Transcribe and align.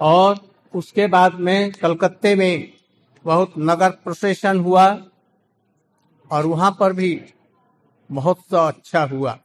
और 0.00 0.52
उसके 0.74 1.06
बाद 1.06 1.34
में 1.34 1.72
कलकत्ते 1.72 2.34
में 2.34 2.72
बहुत 3.24 3.52
नगर 3.58 3.90
प्रोसेशन 3.90 4.58
हुआ 4.58 5.06
और 6.30 6.46
वहाँ 6.46 6.76
पर 6.80 6.92
भी 6.92 7.24
बहुत 8.12 8.38
सा 8.38 8.68
अच्छा 8.68 9.04
हुआ। 9.04 9.38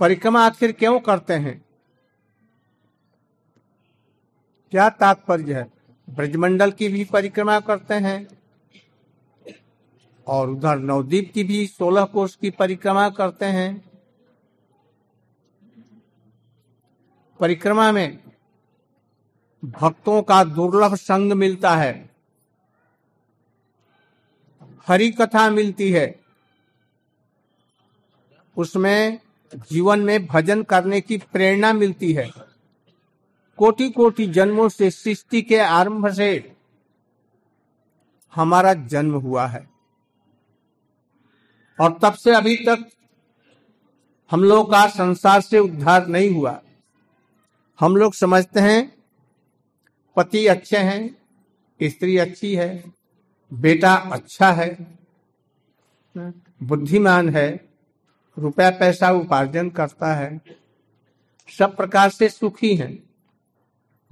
परिक्रमा 0.00 0.46
आखिर 0.46 0.72
क्यों 0.72 1.00
करते 1.00 1.34
हैं? 1.34 1.64
क्या 4.70 4.88
तात्पर्य 4.88 5.54
है? 5.54 5.70
ब्रजमंडल 6.10 6.70
की 6.70 6.88
भी 6.88 7.04
परिक्रमा 7.04 7.60
करते 7.60 7.94
हैं 7.94 8.28
और 10.26 10.50
उधर 10.50 10.78
नवदीप 10.78 11.30
की 11.34 11.44
भी 11.44 11.66
सोलह 11.66 12.04
कोष 12.04 12.36
की 12.36 12.50
परिक्रमा 12.50 13.10
करते 13.10 13.44
हैं। 13.44 13.87
परिक्रमा 17.40 17.92
में 17.92 18.18
भक्तों 19.64 20.22
का 20.22 20.44
दुर्लभ 20.44 20.94
संग 20.94 21.32
मिलता 21.32 21.76
है। 21.76 22.10
हरि 24.86 25.10
कथा 25.10 25.50
मिलती 25.50 25.92
है। 25.92 26.20
उसमें 28.56 29.18
जीवन 29.54 30.00
में 30.00 30.26
भजन 30.26 30.62
करने 30.62 31.00
की 31.00 31.18
प्रेरणा 31.18 31.72
मिलती 31.72 32.12
है। 32.12 32.30
कोटि 33.56 33.90
कोटि 33.90 34.26
जन्मों 34.26 34.68
से 34.68 34.90
सृष्टि 34.90 35.42
के 35.42 35.58
आरंभ 35.58 36.08
से 36.08 36.56
हमारा 38.34 38.74
जन्म 38.74 39.14
हुआ 39.14 39.46
है। 39.46 39.70
और 41.80 41.98
तब 42.02 42.14
से 42.14 42.34
अभी 42.34 42.56
तक 42.56 42.90
हम 44.30 44.44
लोग 44.44 44.70
का 44.70 44.86
संसार 44.86 45.40
से 45.40 45.58
उद्धार 45.58 46.06
नहीं 46.06 46.30
हुआ। 46.30 46.62
हम 47.80 47.96
लोग 47.96 48.14
समझते 48.14 48.60
हैं, 48.60 49.02
पति 50.16 50.46
अच्छे 50.46 50.78
हैं, 50.78 51.16
स्त्री 51.82 52.18
अच्छी 52.18 52.54
है, 52.56 52.92
बेटा 53.54 53.94
अच्छा 53.94 54.52
है, 54.52 54.98
बुद्धिमान 56.62 57.28
है, 57.28 57.68
रुपया 58.38 58.70
पैसा 58.70 59.10
उपार्जन 59.10 59.70
करता 59.70 60.14
है, 60.14 60.40
सब 61.58 61.76
प्रकार 61.76 62.10
से 62.10 62.28
सुखी 62.28 62.76
हैं। 62.76 63.10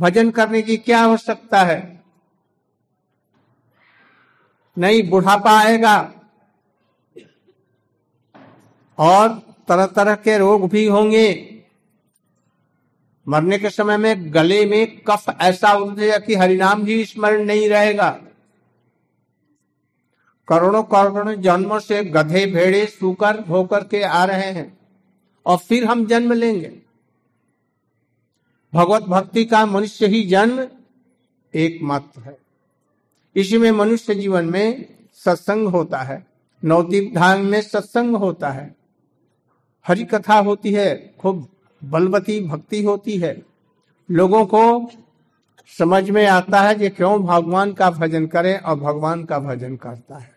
भजन 0.01 0.31
करने 0.31 0.63
की 0.63 0.77
क्या 0.77 1.01
आवश्यकता 1.01 1.63
है? 1.63 2.05
नहीं, 4.79 5.11
बुढ़ापा 5.11 5.59
आएगा। 5.59 6.13
और 8.99 9.29
तरह 9.69 9.87
तरह 9.87 10.15
के 10.15 10.39
रोग 10.39 10.71
भी 10.71 10.87
होंगे। 10.87 11.56
मरने 13.29 13.59
के 13.59 13.71
समय 13.71 13.97
में 13.97 14.35
गले 14.35 14.67
में 14.67 15.01
कफ 15.01 15.37
ऐसा 15.41 15.73
उठेगा 15.73 16.19
कि 16.19 16.35
हरिनाम 16.35 16.85
भी 16.85 17.05
स्मरण 17.05 17.45
नहीं 17.45 17.69
रहेगा। 17.69 18.11
करोड़ों 20.49 20.83
करोड़ों 20.83 21.35
जन्मों 21.35 21.79
से 21.79 22.05
गधे 22.05 22.47
भेड़े 22.47 22.87
सुकर 22.87 23.41
होकर 23.41 23.85
के 23.85 24.03
आ 24.03 24.25
रहे 24.25 24.51
हैं 24.53 24.79
और 25.47 25.57
फिर 25.57 25.85
हम 25.85 26.07
जन्म 26.07 26.33
लेंगे। 26.33 26.79
भगवत 28.75 29.03
भक्ति 29.03 29.45
का 29.45 29.67
मनुष्य 29.67 30.07
ही 30.07 30.27
जन्म 30.27 30.69
एकमात्र 31.55 32.21
है। 32.21 32.39
इसी 33.37 33.59
में 33.59 33.71
मनुष्य 33.71 34.15
जीवन 34.15 34.45
में 34.45 34.87
सत्संग 35.15 35.69
होता 35.69 35.99
है 35.99 36.27
नवदीप 36.65 37.13
धाम 37.15 37.41
में 37.41 37.61
सत्संग 37.61 38.17
होता 38.17 38.51
है। 38.51 38.77
हरि 39.87 40.05
कथा 40.05 40.35
होती 40.35 40.73
है, 40.73 41.15
खूब 41.19 41.49
बलवती 41.87 42.41
भक्ति 42.41 42.83
होती 42.85 43.17
है। 43.19 43.35
लोगों 44.09 44.45
को 44.47 44.91
समझ 45.79 46.09
में 46.11 46.27
आता 46.27 46.61
है 46.61 46.75
कि 46.75 46.89
क्यों 46.89 47.23
भगवान 47.23 47.73
का 47.73 47.91
भजन 47.91 48.27
करें 48.27 48.59
और 48.59 48.77
भगवान 48.77 49.25
का 49.25 49.39
भजन 49.39 49.77
करता 49.77 50.17
है। 50.17 50.35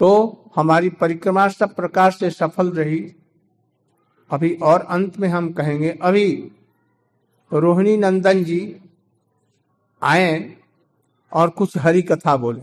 तो 0.00 0.10
हमारी 0.56 0.88
परिक्रमा 0.90 1.48
सब 1.48 1.74
प्रकार 1.74 2.10
से 2.10 2.30
सफल 2.30 2.70
रही। 2.70 3.00
अभी 4.30 4.54
और 4.62 4.80
अंत 4.80 5.18
में 5.18 5.28
हम 5.28 5.52
कहेंगे 5.52 5.90
अभी 6.02 6.26
रोहिणी 7.52 7.96
नंदन 7.96 8.44
जी 8.44 8.60
आए 10.02 10.56
और 11.32 11.50
कुछ 11.50 11.76
हरी 11.78 12.02
कथा 12.02 12.36
बोले 12.36 12.62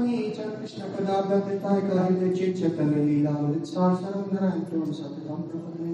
सततं 4.93 5.41
प्रपदे 5.43 5.93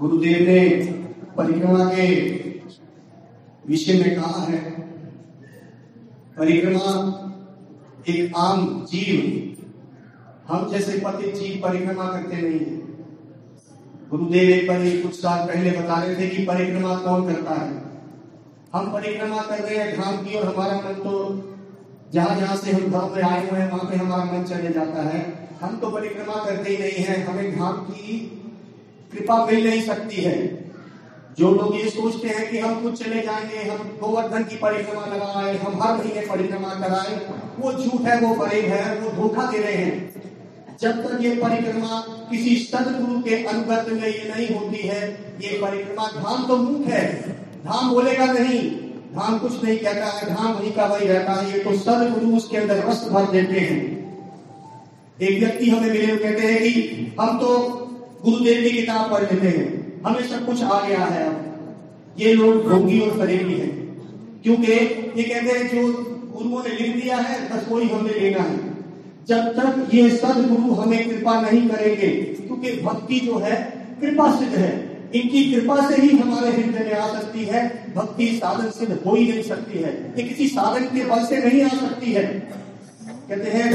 गुरुदेव 0.00 0.40
ने 0.46 0.60
परिक्रमा 1.36 1.84
के 1.84 2.06
विषय 3.64 4.02
में 4.02 4.14
कहा 4.16 4.42
है 4.42 4.60
परिक्रमा 6.38 6.96
एक 8.08 8.36
आम 8.38 8.66
जीव 8.90 9.20
हम 10.48 10.68
जैसे 10.70 10.98
पति 10.98 11.30
जीव 11.32 11.60
परिक्रमा 11.62 12.06
करते 12.06 12.42
नहीं 12.42 12.58
है 12.60 12.80
गुरुदेव 14.10 14.50
एक 14.50 14.68
बार 14.68 14.84
कुछ 15.02 15.14
साल 15.14 15.46
पहले 15.48 15.78
बता 15.78 16.02
रहे 16.02 16.16
थे 16.16 16.28
कि 16.28 16.44
परिक्रमा 16.44 16.96
कौन 16.98 17.26
करता 17.26 17.54
है 17.54 17.91
हम 18.74 18.92
परिक्रमा 18.92 19.42
कर 19.42 19.58
रहे 19.58 19.76
हैं 19.76 20.00
धाम 20.00 20.16
की 20.16 20.34
और 20.34 20.54
हमारा 20.54 20.74
मन 20.74 20.94
तो 20.94 21.42
जहाँ 22.12 22.40
जहाँ 22.40 22.56
से 22.56 22.72
हम 22.72 22.92
धाम 22.92 23.10
में 23.12 23.22
आए 23.22 23.50
हुए 23.50 23.60
हैं, 23.60 23.70
वहाँ 23.70 23.90
पे 23.90 23.96
हमारा 23.96 24.24
मन 24.24 24.44
चले 24.44 24.72
जाता 24.72 25.02
है। 25.02 25.48
हम 25.62 25.76
तो 25.76 25.90
परिक्रमा 25.90 26.44
करते 26.44 26.70
ही 26.70 26.76
नहीं 26.76 27.04
है। 27.04 27.22
हमें 27.22 27.58
धाम 27.58 27.72
की 27.72 28.18
कृपा 29.12 29.46
मिल 29.46 29.70
नहीं 29.70 29.82
सकती 29.82 30.16
है। 30.16 30.64
जो 31.38 31.54
लोग 31.54 31.76
ये 31.76 31.90
सोचते 31.90 32.28
हैं 32.28 32.50
कि 32.50 32.58
हम 32.58 32.82
कुछ 32.82 33.04
चले 33.04 33.22
जाएँगे, 33.22 33.70
हम 33.70 33.76
गोवर्धन 33.76 34.44
की 34.44 34.56
परिक्रमा 34.56 35.06
लगाए, 35.06 35.58
हम 35.58 35.82
हर 35.82 35.96
महीने 35.98 36.20
परिक्रमा 36.20 36.68
कराए, 36.68 37.26
वो 37.58 37.72
झूठ 37.72 38.00
है, 38.00 38.20
वो 38.20 38.46
फरेब 38.46 38.64
है, 38.64 38.98
वो 38.98 39.22
धोखा 39.22 39.50
दे 39.50 39.58
रहे 39.58 39.72
हैं। 39.72 40.22
जब 40.80 40.92
तक 40.92 41.24
ये 41.24 41.30
परिक्रमा 41.30 42.04
किसी 42.30 42.56
सदगुरु 42.56 43.22
के 43.22 43.44
अनुगत 43.44 43.86
में 43.88 44.08
ये 44.08 44.34
नहीं 44.36 44.58
होती 44.58 44.78
है, 44.78 45.12
ये 45.40 45.58
परिक्रमा 45.58 46.06
धाम 46.06 46.48
तो 46.48 46.56
मुख 46.56 46.86
है। 46.86 47.41
धाम 47.64 47.90
बोलेगा 47.90 48.32
नहीं, 48.32 48.70
धाम 49.14 49.38
कुछ 49.38 49.64
नहीं 49.64 49.78
कहता 49.78 50.06
है, 50.06 50.34
धाम 50.34 50.52
वही 50.52 50.70
का 50.70 50.86
वही 50.86 51.06
रहता 51.08 51.32
है, 51.32 51.52
ये 51.52 51.58
तो 51.58 51.72
सदगुरु 51.72 52.36
उसके 52.36 52.56
अंदर 52.56 52.84
रस 52.88 53.08
भर 53.12 53.30
देते 53.30 53.60
हैं। 53.60 53.80
एक 55.20 55.38
व्यक्ति 55.40 55.70
हमें 55.70 55.90
मिले 55.90 56.16
कहते 56.16 56.46
हैं 56.46 56.62
कि, 56.62 57.12
हम 57.20 57.38
तो 57.38 57.58
गुरुदेव 58.24 58.62
की 58.62 58.70
किताब 58.70 59.10
पढ़ 59.10 59.22
लेते 59.22 59.48
हैं, 59.48 60.02
हमें 60.06 60.28
सब 60.28 60.46
कुछ 60.46 60.62
आ 60.62 60.88
गया 60.88 60.98
है 60.98 61.26
अब। 61.26 62.14
ये 62.18 62.34
लोग 62.34 62.68
ढोंगी 62.70 63.00
और 63.00 63.18
फरेबी 63.18 63.54
है, 63.54 63.66
क्योंकि 64.42 64.72
ये 64.72 65.22
कहते 65.22 65.58
हैं 65.58 65.68
जो 65.68 65.92
गुरुओं 66.32 66.62
ने 66.62 66.70
लिख 66.70 67.02
दिया 67.02 67.16
है, 67.16 67.40
बस 67.48 67.68
वही 67.68 67.88
हमें 67.88 68.20
लेना 68.20 68.42
है। 68.42 68.70
जब 69.28 69.52
तक 69.52 69.94
ये 69.94 70.08
सदगुरु 70.10 70.74
हमें 70.74 71.08
कृपा 71.08 71.40
नहीं 71.40 71.68
करेंगे, 71.68 72.08
क्योंकि 72.46 72.72
भक्ति 72.82 73.20
जो 73.20 73.38
है, 73.38 73.56
कृपा 74.00 74.38
सिद्ध 74.38 74.54
है। 74.54 74.91
इनकी 75.14 75.42
कृपा 75.52 75.76
से 75.88 76.00
ही 76.02 76.08
हमारे 76.18 76.50
हृदय 76.52 76.84
में 76.84 76.94
आ 76.94 77.06
सकती 77.08 77.44
है। 77.44 77.62
भक्ति 77.94 78.26
साधन 78.36 78.70
सिद्ध 78.70 78.92
हो 79.06 79.14
ही 79.14 79.26
नहीं 79.28 79.42
सकती 79.42 79.78
है। 79.78 79.92
ये 80.18 80.22
किसी 80.22 80.48
साधन 80.48 80.84
के 80.94 81.04
बल 81.04 81.24
से 81.26 81.36
नहीं 81.38 81.62
आ 81.62 81.68
सकती 81.68 82.12
है। 82.12 82.24
कहते 83.28 83.50
हैं 83.50 83.70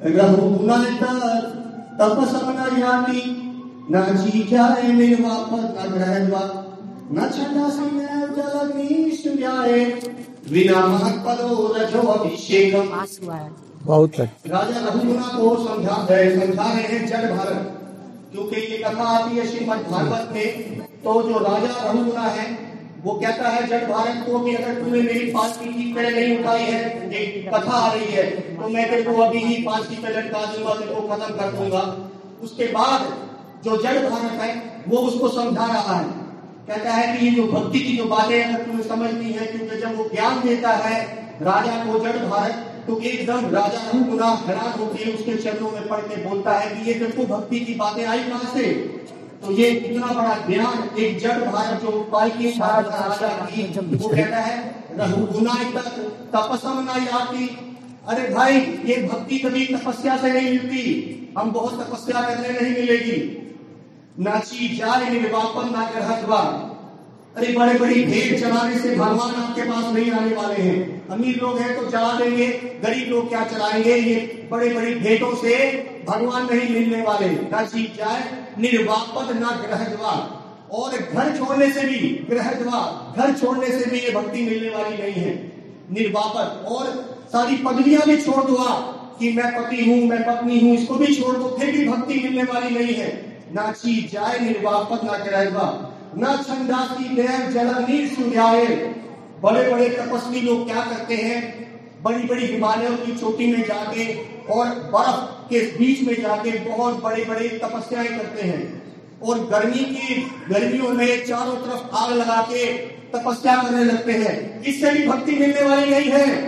रघुनाथ 0.00 1.02
तपसमना 1.98 2.66
याति 2.78 3.22
न 3.90 4.02
चीख्याए 4.16 4.92
निर्वापत 4.92 5.76
न 5.78 5.92
ग्रहद्वा 5.92 6.42
न 7.12 7.30
छंदा 7.30 7.68
सिंह 7.70 8.00
जलग्नि 8.36 9.10
सूर्याए 9.16 9.84
विना 10.50 10.86
महत्पदो 10.86 11.50
रजो 11.76 12.02
अभिषेकम। 12.08 12.86
बहुत 13.82 14.20
राजा 14.20 14.78
रघुगुना 14.80 15.28
को 15.36 15.56
समझा 15.64 16.06
है 16.10 16.18
समझा 16.40 16.72
रहे 16.72 16.82
हैं 16.82 17.06
जड़ 17.06 17.26
भारत। 17.32 17.75
क्योंकि 18.36 18.60
ये 18.62 18.78
कथा 18.78 19.04
आती 19.08 19.36
है 19.36 19.46
श्रीमद 19.48 19.84
भागवत 19.90 20.32
में 20.32 20.80
तो 21.04 21.12
जो 21.22 21.38
राजा 21.40 21.68
रघुगुना 21.82 22.22
है, 22.22 22.46
वो 23.04 23.12
कहता 23.14 23.48
है 23.48 23.66
जड़ 23.68 23.84
भारत 23.86 24.24
को 24.26 24.38
कि 24.40 24.54
अगर 24.54 24.74
तूने 24.74 25.00
मेरी 25.02 25.30
फांसी 25.32 25.72
की 25.74 25.92
पेड़ 25.94 26.08
नहीं 26.08 26.38
उठाई 26.38 26.62
है 26.62 26.80
एक 27.14 27.48
कथा 27.48 27.78
आ 27.78 27.92
रही 27.92 28.12
है 28.12 28.24
तो 28.56 28.68
मैं 28.68 28.88
तेरे 28.90 29.02
को 29.02 29.22
अभी 29.22 29.38
ही 29.40 29.54
फांसी 29.64 29.96
पे 29.96 30.12
लटका 30.16 30.44
दूँगा, 30.46 30.74
तेरे 30.74 30.94
को 30.94 31.00
खत्म 31.08 31.34
कर 31.36 31.52
दूँगा। 31.52 31.82
उसके 32.42 32.66
बाद 32.72 33.00
जो 33.64 33.76
जड़ 33.82 33.98
भारत 34.00 34.40
है, 34.40 34.50
वो 34.88 34.98
उसको 34.98 35.28
समझा 35.30 35.66
रहा 35.66 35.94
है। 35.94 36.04
कहता 36.68 36.92
है 36.92 37.16
कि 37.16 37.26
ये 37.26 37.30
जो 37.32 37.42
भक्ति 37.48 37.80
की 37.80 37.96
जो 37.96 38.04
बातें 38.06 38.42
अगर 38.42 38.64
तुम्हें 38.64 38.86
समझनी 38.88 39.32
है 39.32 39.46
क्योंकि 39.46 39.76
जब 39.76 39.96
वो 39.98 40.08
ज्ञान 40.14 40.40
देता 40.42 40.72
है, 40.78 41.02
राजा 41.42 41.84
को 41.84 41.98
जड़ 42.00 42.16
भारत 42.26 42.75
तो 42.86 43.00
एकदम 43.00 43.40
राजा 43.40 43.98
गुना 43.98 44.26
हैरान 44.26 44.78
होकर 44.78 45.14
उसके 45.14 45.36
चरणों 45.36 45.70
में 45.70 45.88
पढ़ 45.88 46.00
के 46.00 46.28
बोलता 46.28 46.52
है 46.52 46.76
कि 46.76 46.90
ये 46.90 46.94
को 46.94 47.36
भक्ति 47.36 47.60
की 47.60 47.74
बातें 47.74 48.04
आई 48.06 48.18
कहाँ 48.18 48.52
से? 48.54 48.72
तो 49.44 49.52
ये 49.52 49.70
इतना 49.70 50.06
बड़ा 50.06 50.34
ज्ञान, 50.46 50.98
एक 50.98 51.18
जड़ 51.18 51.44
भारत 51.44 51.82
जो 51.82 52.02
पालकी 52.12 52.50
राजा 52.50 53.46
की 53.50 53.62
वो 53.96 54.08
कहता 54.08 54.36
है 54.36 54.84
रघुगुनाई 54.92 55.64
तक 55.64 55.88
तपसम 56.36 56.86
नहीं 56.90 57.08
आती। 57.08 57.58
अरे 58.08 58.34
भाई, 58.34 58.58
ये 58.60 59.08
भक्ति 59.12 59.38
कभी 59.38 59.66
तपस्या 59.66 60.16
से 60.16 60.32
नहीं 60.32 60.50
मिलती। 60.50 61.34
हम 61.38 61.50
बहुत 61.50 61.86
तपस्या 61.86 62.20
करने 62.22 62.48
नहीं 62.48 62.72
मिलेगी। 62.72 63.42
नाची 64.18 64.76
जाए 64.76 65.10
निर्वापन 65.10 65.72
ना 65.72 65.90
ग्रहत्वा 65.90 66.72
अरे 67.36 67.52
बड़े 67.52 67.78
बड़ी 67.78 68.04
भेंट 68.04 68.40
चलाने 68.40 68.78
से 68.78 68.94
भगवान 68.96 69.34
आपके 69.34 69.62
पास 69.62 69.94
नहीं 69.94 70.10
आने 70.10 70.34
वाले 70.34 70.62
हैं। 70.62 71.08
अमीर 71.08 71.40
लोग 71.42 71.58
हैं 71.58 71.76
तो 71.76 71.90
चला 71.90 72.12
देंगे। 72.12 72.46
गरीब 72.84 73.08
लोग 73.08 73.28
क्या 73.28 73.44
चलाएँगे? 73.44 73.94
ये 73.94 74.48
बड़े 74.50 74.68
बड़ी 74.74 74.94
भेंटों 74.94 75.34
से 75.36 75.56
भगवान 76.08 76.48
नहीं 76.50 76.70
मिलने 76.70 77.02
वाले। 77.02 77.26
ना 77.26 77.62
जीत 77.62 77.96
जाए, 77.96 78.22
निर्वापद 78.58 79.36
ना 79.36 79.50
ग्रह 79.50 80.06
और 80.76 80.90
घर 80.92 81.36
छोड़ने 81.38 81.70
से 81.70 81.80
भी, 81.80 82.26
ग्रह 82.30 82.50
घर 83.16 83.32
छोड़ने 83.32 83.66
से 83.66 83.90
भी 83.90 83.98
ये 83.98 84.10
भक्ति 84.10 84.42
मिलने 84.42 84.68
वाली 84.68 84.96
नहीं 85.02 85.22
है। 85.22 85.52
निर्वापद। 85.92 86.66
और 86.66 86.86
सारी 87.32 87.56
पदवियाँ 87.56 88.02
भी 88.06 88.16
छोड़ 88.16 88.44
दो 88.44 88.56
कि 89.18 89.32
मैं 89.32 89.56
पति 89.56 89.84
हूँ, 89.84 90.08
मैं 90.08 90.22
पत्नी 90.22 90.60
हूँ, 90.60 90.74
इसको 90.74 90.94
भी 90.94 91.14
छोड़ 91.14 91.36
दो, 91.36 91.56
फिर 91.60 91.76
भी 91.76 91.88
भक्ति 91.88 92.14
मिलने 92.14 92.42
वाली 92.42 92.78
नहीं 92.78 92.94
है। 92.94 93.38
ना 93.54 93.72
चीज़ 93.72 94.12
जाए, 94.12 94.38
निर्वापद, 94.38 95.04
ना 95.04 95.18
ग्रह 95.24 95.50
न 96.18 96.44
छंदासी 96.46 97.16
नैर 97.16 97.50
जलनीर 97.52 98.08
सूर्याय। 98.08 98.66
बड़े 99.42 99.70
बड़े 99.70 99.88
तपस्वी 99.88 100.40
लोग 100.40 100.66
क्या 100.66 100.80
करते 100.80 101.14
हैं? 101.14 101.66
बड़ी 102.02 102.22
बड़ी 102.22 102.46
हिमालयों 102.46 102.96
की 102.96 103.16
चोटी 103.16 103.52
में 103.52 103.62
जाके 103.62 104.14
और 104.52 104.66
बर्फ़ 104.66 105.48
के 105.50 105.60
बीच 105.60 106.08
में 106.08 106.22
जाके 106.22 106.58
बहुत 106.58 107.02
बड़े 107.02 107.24
बड़े 107.24 107.48
तपस्याएँ 107.48 108.08
करते 108.08 108.42
हैं। 108.42 108.82
और 109.22 109.38
गर्मी 109.38 109.84
की, 109.84 110.14
गर्मियों 110.50 110.88
में 110.88 111.26
चारों 111.26 111.56
तरफ़ 111.56 111.96
आग 111.96 112.12
लगा 112.12 112.42
के 112.42 112.72
तपस्या 113.14 113.62
करने 113.62 113.84
लगते 113.84 114.12
हैं। 114.12 114.62
इससे 114.62 114.90
भी 114.92 115.08
भक्ति 115.08 115.32
मिलने 115.32 115.62
वाली 115.62 115.90
नहीं 115.90 116.10
है। 116.10 116.42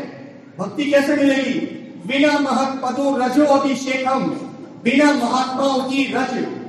भक्ति 0.58 0.90
कैसे 0.90 1.16
मिलेगी? 1.16 1.60
बिना 2.06 2.38
महत 2.38 2.80
पदो 2.84 3.16
रजो 3.16 3.44
अभिषेकम, 3.44 4.20
बिना 4.84 5.12
महात्माओं 5.12 5.80
की 5.80 6.12
रज। 6.12 6.67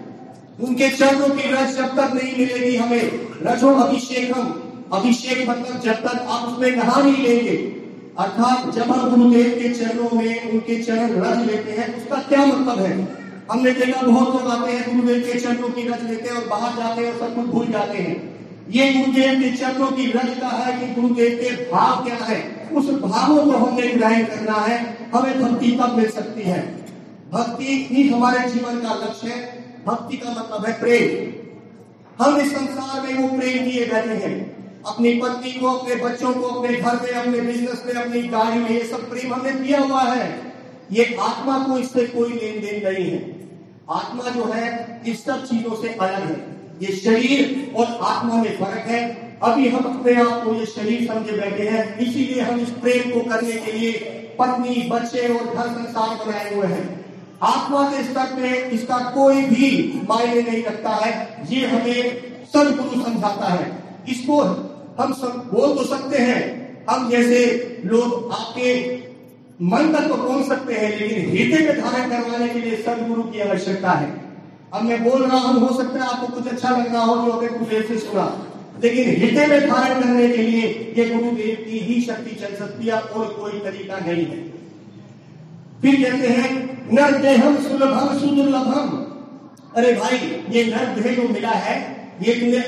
उनके 0.64 0.90
चरणों 0.90 1.30
की 1.30 1.52
रज 1.52 1.76
जब 1.76 1.88
तक 1.88 2.14
नहीं 2.14 2.32
मिलेगी 2.32 2.78
हमें, 2.78 3.28
रजो 3.42 3.70
अभिषेक 3.70 4.38
हम 4.38 4.66
अभिषेक 4.94 5.50
मतलब 5.50 5.82
जब 5.82 5.94
तक 5.94 6.26
आप 6.30 6.50
उसमें 6.50 6.76
नहा 6.76 7.02
नहीं 7.02 7.18
लेंगे। 7.18 7.80
अर्थात 8.20 8.76
जब 8.76 8.92
हम 8.92 9.16
गुरुदेव 9.16 9.60
के 9.64 9.70
चरणों 9.70 10.18
में 10.18 10.52
उनके 10.52 10.84
चरण 10.84 11.10
रज 11.10 11.48
लेते 11.48 11.72
हैं, 11.72 11.98
उसका 11.98 12.16
क्या 12.16 12.46
मतलब 12.46 12.80
है? 12.80 13.20
हमने 13.52 13.72
देखा 13.72 14.02
बहुत 14.02 14.28
लोग 14.28 14.52
आते 14.52 14.72
हैं 14.72 14.96
गुरुदेव 14.96 15.34
के 15.34 15.40
चरणों 15.40 15.70
की 15.70 15.82
रज 15.82 16.10
लेते 16.10 16.30
हैं 16.30 16.42
और 16.42 16.48
बाहर 16.48 16.78
जाते 16.78 17.02
हैं 17.02 17.14
और 17.14 17.20
सब 17.20 17.36
कुछ 17.36 17.46
भूल 17.46 17.68
जाते 17.68 17.98
हैं। 17.98 18.40
ये 18.70 18.94
गुरुदेव 18.94 19.40
के 19.40 19.58
चरणों 19.58 19.88
की 19.88 20.06
रज 20.06 20.38
का 20.42 20.48
है 20.48 20.80
कि 20.80 21.02
गुरुदेव 21.02 21.40
के 21.42 21.72
भाव 21.72 22.06
क्या 22.06 22.16
है? 22.16 22.70
उस 22.74 22.90
भावों 22.90 23.44
को 23.44 23.52
हमने 23.52 23.88
ग्रहण 23.88 24.24
करना 24.24 24.54
है। 24.54 25.10
हमें 25.16 25.42
भक्ति 25.42 25.72
तब 25.72 25.98
मिल 25.98 26.10
सकती 26.10 26.42
है। 26.42 26.86
भक्ति 27.32 27.88
ही 27.92 28.10
हमारे 28.10 28.50
जीवन 28.50 28.76
का 28.76 28.94
लक्ष्य 28.94 29.28
है। 29.28 29.59
भक्ति 29.88 30.18
का 30.18 30.30
मतलब 30.30 30.66
है 30.66 30.80
प्रेम। 30.80 31.40
हम 32.24 32.38
इस 32.38 32.52
संसार 32.52 33.02
में 33.02 33.14
वो 33.14 33.38
प्रेम 33.38 33.72
किए 33.72 33.86
बैठे 33.86 34.10
हैं। 34.10 34.60
अपनी 34.84 35.14
पत्नी 35.14 35.52
को, 35.52 35.68
अपने 35.68 35.96
बच्चों 35.96 36.34
को, 36.34 36.42
अपने 36.42 36.78
घर 36.78 36.96
में, 36.96 37.10
अपने 37.10 37.42
बिज़नेस 37.42 37.84
में, 37.86 37.94
अपनी 37.94 38.22
गाड़ी 38.22 38.60
में, 38.60 38.70
ये 38.70 38.84
सब 38.84 39.10
प्रेम 39.10 39.34
हमने 39.34 39.52
दिया 39.52 39.80
हुआ 39.80 40.04
है। 40.04 40.54
ये 40.92 41.18
आत्मा 41.20 41.60
को 41.60 41.78
इससे 41.80 42.08
कोई 42.08 42.30
लेन 42.30 42.62
देन 42.62 42.94
नहीं 42.94 43.12
है। 43.12 43.50
आत्मा 43.90 44.30
जो 44.30 44.44
है, 44.44 45.02
इस 45.08 45.26
सब 45.26 45.46
चीज़ों 45.46 45.82
से 45.82 45.90
अलग 45.90 46.24
है। 46.24 46.60
ये 46.82 46.96
शरीर 46.96 47.74
और 47.75 47.86
आत्मा 48.02 48.34
में 48.34 48.58
फ़र्क 48.58 48.88
है। 48.88 49.30
अभी 49.44 49.70
हम 49.70 50.00
अपने 50.00 50.14
आप 50.14 50.44
को 50.44 50.56
ये 50.56 50.66
शरीर 50.66 51.08
समझे 51.08 51.32
बैठे 51.32 51.64
हैं। 51.64 52.00
इसीलिए 52.00 52.42
हम 52.42 52.60
इस 52.60 52.70
प्रेम 52.70 53.12
को 53.12 53.30
करने 53.30 53.52
के 53.52 53.72
लिए 53.72 53.92
पत्नी, 54.40 54.90
बच्चे 54.90 55.40
और 55.40 55.56
घर 55.56 55.64
संसार 55.64 56.25
बनाए 56.25 56.56
हुए 56.56 56.68
हैं। 56.68 56.99
आत्मा 57.44 57.83
के 57.91 58.03
स्तर 58.03 58.33
में 58.39 58.69
इसका 58.69 58.97
कोई 58.97 59.41
भी 59.41 60.01
मायने 60.09 60.41
नहीं 60.41 60.63
रखता 60.63 60.89
है। 60.89 61.44
ये 61.50 61.65
हमें 61.65 62.21
सदगुरु 62.53 63.01
समझाता 63.03 63.45
है। 63.45 63.83
इसको 64.09 64.41
हम 65.00 65.13
सब 65.13 65.50
बोल 65.53 65.75
तो 65.77 65.83
सकते 65.83 66.18
हैं। 66.18 66.86
हम 66.89 67.09
जैसे 67.09 67.81
लोग 67.86 68.31
आपके 68.33 68.95
मन 69.62 69.94
तक 69.94 70.07
तो 70.07 70.15
पहुँच 70.15 70.45
सकते 70.45 70.74
हैं, 70.74 71.00
लेकिन 71.00 71.30
हृदय 71.30 71.65
में 71.65 71.81
धारण 71.81 72.09
करवाने 72.09 72.50
के 72.50 72.59
लिए 72.59 72.75
सदगुरु 72.75 73.24
की 73.24 73.39
आवश्यकता 73.39 73.91
है। 73.91 74.21
अब 74.74 74.83
मैं 74.83 75.03
बोल 75.03 75.24
रहा 75.24 75.38
हूँ, 75.38 75.68
हो 75.68 75.77
सकता 75.77 76.00
है 76.00 76.09
आपको 76.09 76.27
कुछ 76.27 76.47
अच्छा 76.47 76.69
लग 76.69 76.94
रहा 76.94 77.03
हो, 77.03 77.25
जो 77.25 77.31
अगर 77.31 77.47
कुछ 77.47 77.74
ऐसे 77.74 77.97
सुना। 77.97 78.45
लेकिन 78.83 79.09
हृदय 79.09 79.47
में 79.47 79.69
धारण 79.69 80.01
करने 80.01 80.27
के 80.27 80.38
लिए 80.38 80.94
ये 80.97 81.09
गुरुदेव 81.09 81.65
की 81.71 81.80
ही 81.80 82.01
शक्ति, 82.01 82.36
चल 82.36 82.56
सकती 82.56 82.88
है 82.88 82.94
और 82.94 83.25
कोई 83.25 83.51
तरीका 83.51 83.97
नहीं 83.97 84.25
है। 84.25 84.59
फिर 85.81 85.96
कहते 85.96 86.28
हैं 86.28 86.80
नर 86.94 87.12
देहम 87.18 87.56
सुलभम, 87.56 88.20
सुदुर्लभम। 88.20 89.06
अरे 89.76 89.94
भाई, 89.94 90.18
ये 90.50 90.64
नर 90.64 91.02
देह 91.02 91.16
जो 91.16 91.34
मिला 91.34 91.50
है, 91.50 92.08
ये 92.22 92.34
तुमने 92.34 92.60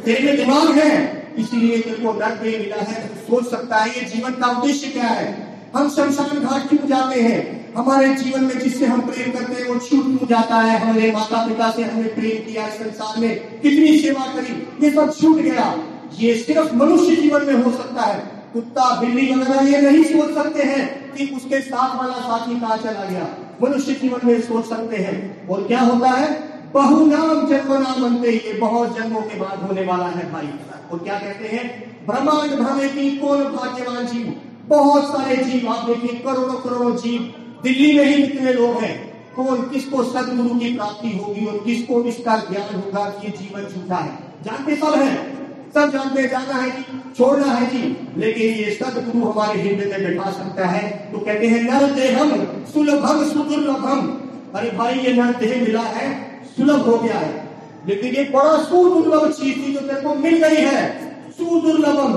तेरे 0.00 0.24
में 0.24 0.36
दिमाग 0.36 0.78
है, 0.78 1.26
इसीलिए 1.38 1.78
तेरे 1.78 1.96
को 1.96 2.12
नर 2.12 2.30
देह 2.30 2.58
मिला 2.58 2.76
है। 2.76 3.08
सोच 3.08 3.50
सकता 3.50 3.76
है, 3.76 3.98
ये 3.98 4.04
जीवन 4.04 4.30
का 4.30 4.46
उद्देश्य 4.46 4.86
क्या 4.86 5.04
है? 5.04 5.58
हम 5.76 5.88
शमशान 5.88 6.38
घाट 6.38 6.68
क्यों 6.68 6.88
जाते 6.88 7.20
हैं? 7.20 7.74
हमारे 7.74 8.14
जीवन 8.14 8.44
में 8.44 8.58
जिससे 8.58 8.86
हम 8.86 9.00
प्रेम 9.00 9.32
करते 9.32 9.62
हैं, 9.62 9.68
वो 9.68 9.74
छूट 9.74 10.18
क्यों 10.18 10.28
जाता 10.28 10.56
है? 10.56 10.78
हमारे 10.78 11.12
माता 11.12 11.46
पिता 11.46 11.70
से 11.70 11.82
हमने 11.82 12.08
प्रेम 12.08 12.52
किया 12.52 12.66
इस 12.66 12.74
संसार 12.74 13.20
में, 13.20 13.60
कितनी 13.60 13.98
सेवा 13.98 14.26
करी, 14.26 14.86
ये 14.86 14.92
सब 14.92 15.20
छूट 15.20 15.36
गया। 15.36 15.78
ये 16.20 16.34
सिर्फ़ 16.34 16.74
मनुष्य 16.74 17.16
जीवन 17.16 17.46
में 17.46 17.54
हो 17.54 17.70
सकता 17.70 18.02
है। 18.02 18.38
कुत्ता, 18.52 19.00
बिल्ली 19.00 19.34
वगैरह 19.34 19.60
ये 19.60 19.80
नहीं 19.80 20.04
सोच 20.04 20.34
सकते 20.34 20.62
हैं। 20.62 21.07
कि 21.18 21.36
उसके 21.36 21.60
साथ 21.60 21.96
वाला 21.96 22.14
साथी 22.14 22.60
कहा 22.60 22.76
चला 22.76 23.04
गया? 23.04 23.28
मनुष्य 23.62 23.92
जीवन 23.92 24.20
में 24.24 24.40
सोच 24.40 24.64
सकते 24.64 24.96
हैं। 24.96 25.48
और 25.48 25.66
क्या 25.66 25.80
होता 25.80 26.08
है? 26.08 26.48
बहु 26.72 27.06
नाम 27.06 27.46
जन्म 27.46 27.72
नाम 27.72 28.02
बनते 28.02 28.30
ये 28.30 28.52
बहुत 28.52 28.98
जन्मों 28.98 29.22
के 29.22 29.40
बाद 29.40 29.62
होने 29.62 29.84
वाला 29.84 30.06
है 30.06 30.32
भाई। 30.32 30.50
और 30.92 30.98
क्या 30.98 31.14
कहते 31.14 31.48
हैं? 31.48 31.88
ब्रह्मांड 32.06 32.50
भ्रमे 32.50 32.88
की 32.88 33.18
कौन 33.18 33.44
भाग्यवान 33.44 34.06
जीव? 34.06 34.40
बहुत 34.64 35.04
सारे 35.04 35.36
जीव 35.36 35.68
आप 35.68 35.86
देखिए, 35.86 36.20
करोड़ों 36.20 36.54
करोड़ों 36.54 36.96
जीव। 36.96 37.34
दिल्ली 37.62 37.98
में 37.98 38.04
ही 38.04 38.26
कितने 38.26 38.52
लोग 38.52 38.70
हैं? 38.70 39.08
कौन 39.36 39.62
किसको 39.62 40.04
सदगुरु 40.04 40.60
की 40.60 40.74
प्राप्ति 40.74 41.18
होगी 41.18 41.46
और 41.46 41.58
किसको 41.58 42.02
इसका 42.02 42.36
ज्ञान 42.36 42.76
होगा 42.76 43.04
कि 43.10 43.28
जीवन 43.28 43.62
झूठा 43.62 43.96
है? 43.96 44.18
जानते 44.42 44.76
सब 44.76 44.94
है। 44.94 45.37
सब 45.74 45.92
जानते 45.92 46.28
जाना 46.28 46.54
है 46.54 46.70
जी, 46.70 47.00
छोड़ना 47.18 47.46
है 47.46 47.66
जी, 47.66 48.08
लेकिन 48.16 48.42
ये 48.42 48.78
सदगुरु 48.82 49.30
हमारे 49.30 49.62
हृदय 49.62 49.98
में 49.98 50.04
बैठा 50.04 50.30
सकता 50.30 50.66
है। 50.66 51.12
तो 51.12 51.18
कहते 51.18 51.46
हैं, 51.46 51.62
नर 51.62 51.90
देहम, 51.90 52.46
सुलभम 52.72 53.24
सुदुर्लभम। 53.24 54.20
अरे 54.58 54.70
भाई, 54.70 54.94
ये 54.94 55.12
नर 55.12 55.32
देह 55.32 55.62
मिला 55.62 55.80
है, 55.80 56.40
सुलभ 56.56 56.80
हो 56.80 56.98
गया 56.98 57.18
है। 57.18 57.48
लेकिन 57.88 58.14
ये 58.14 58.24
बड़ा 58.24 58.62
सुदुर्लभ 58.62 59.32
चीज़ 59.32 59.56
थी 59.56 59.72
जो 59.72 59.80
तेरे 59.80 60.00
को 60.00 60.14
मिल 60.14 60.48
गई 60.48 60.62
है। 60.62 61.00
सुदुर्लभम। 61.30 62.14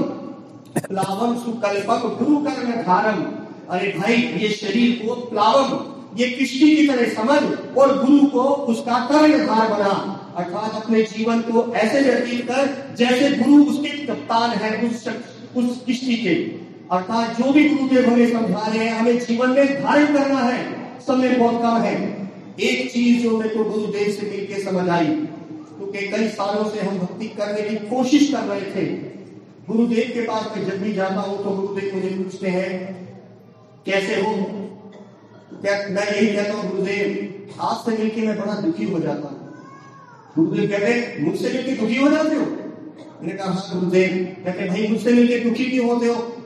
प्लावम 0.79 1.35
सुकल्पम 1.35 2.25
गुरु 2.25 2.37
कर्म 2.37 2.71
धारम। 2.71 3.23
अरे 3.69 3.87
भाई, 3.97 4.15
ये 4.15 4.49
शरीर 4.49 5.07
को 5.07 5.15
प्लावम, 5.15 5.91
ये 6.17 6.27
किश्ती 6.29 6.75
की 6.75 6.87
तरह 6.87 7.09
समझ 7.09 7.43
और 7.77 8.05
गुरु 8.05 8.27
को 8.27 8.39
उसका 8.39 9.07
कर्णधार 9.11 9.73
बना। 9.73 10.17
अर्थात 10.33 10.75
अपने 10.75 11.01
जीवन 11.05 11.41
को 11.41 11.65
ऐसे 11.75 12.01
व्यतीत 12.01 12.45
कर, 12.47 12.67
जैसे 12.97 13.29
गुरु 13.37 13.63
उसके 13.65 13.89
कप्तान 14.05 14.49
है 14.51 14.71
उस 14.87 15.07
उस 15.57 15.81
किश्ती 15.85 16.15
के। 16.17 16.35
अर्थात 16.91 17.37
जो 17.37 17.51
भी 17.53 17.67
गुरुदेव 17.69 18.09
हमें 18.09 18.31
समझा 18.31 18.65
रहे 18.67 18.85
हैं, 18.85 18.93
हमें 18.93 19.19
जीवन 19.19 19.49
में 19.49 19.81
धारण 19.83 20.05
करना 20.07 20.39
है, 20.39 20.59
समय 21.01 21.35
बहुत 21.35 21.61
कम 21.61 21.81
है। 21.81 21.95
एक 22.61 22.91
चीज़ 22.91 23.21
जो 23.23 23.37
मेरे 23.37 23.55
को 23.55 23.63
गुरुदेव 23.65 24.11
से 24.11 24.29
मिलकर 24.29 24.63
समझ 24.63 24.87
आई, 24.89 25.05
क्योंकि 25.05 26.07
कई 26.07 26.27
सालों 26.29 26.69
से 26.69 26.79
हम 26.79 26.97
भक्ति 26.99 27.27
करने 27.37 27.61
की 27.61 27.75
कोशिश 27.87 28.31
कर 28.31 28.43
रहे 28.45 28.71
थे। 28.71 28.85
गुरुदेव 29.67 30.11
के 30.13 30.21
पास 30.21 30.47
मैं 30.47 30.65
जब 30.65 30.81
भी 30.83 30.93
जाता 30.93 31.21
हूँ 31.21 31.37
तो 31.37 31.49
गुरुदेव 31.51 31.95
मुझे 31.95 32.09
पूछते 32.11 32.49
हैं, 32.49 32.71
कैसे 33.85 34.21
हो? 34.21 34.33
क्या 35.61 35.77
मैं 35.89 36.07
यही 36.07 36.27
कहता 36.27 36.53
हूँ 36.53 36.71
गुरुदेव 36.71 37.61
आज 37.61 37.85
से 37.85 37.97
मिलकर 37.97 38.27
मैं 38.27 38.39
बड़ा 38.39 38.59
दुखी 38.61 38.85
हो 38.85 38.99
जाता 38.99 39.27
हूँ। 39.27 39.40
गुरुदेव 40.35 40.69
कहते 40.69 41.23
मुझसे 41.23 41.49
मिलकर 41.49 41.81
दुखी 41.81 41.95
हो 41.95 42.09
जाते 42.09 42.35
हो? 42.35 42.41
मैंने 43.21 43.33
कहा 43.33 43.51
हाँ 43.51 43.79
गुरुदेव। 43.79 44.35
कहते 44.45 44.69
भाई 44.69 44.87
मुझसे 44.87 45.13
मिलके 45.13 45.39
दुखी 45.39 45.65
क्यों 45.65 45.87
होते 45.87 46.07
हो। 46.07 46.37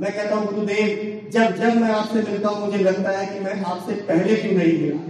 मैं 0.00 0.12
कहता 0.12 0.36
हूँ, 0.36 0.54
गुरुदेव, 0.54 1.30
जब 1.32 1.56
जब 1.56 1.80
मैं 1.80 1.90
आपसे 1.90 2.22
मिलता 2.22 2.48
हूँ, 2.48 2.66
मुझे 2.66 2.78
लगता 2.84 3.10
है 3.10 3.26
कि 3.26 3.40
मैं 3.44 3.64
आपसे 3.64 3.92
पहले 3.92 4.36
क्यों 4.36 4.52
नहीं 4.52 4.78
मिला? 4.78 5.00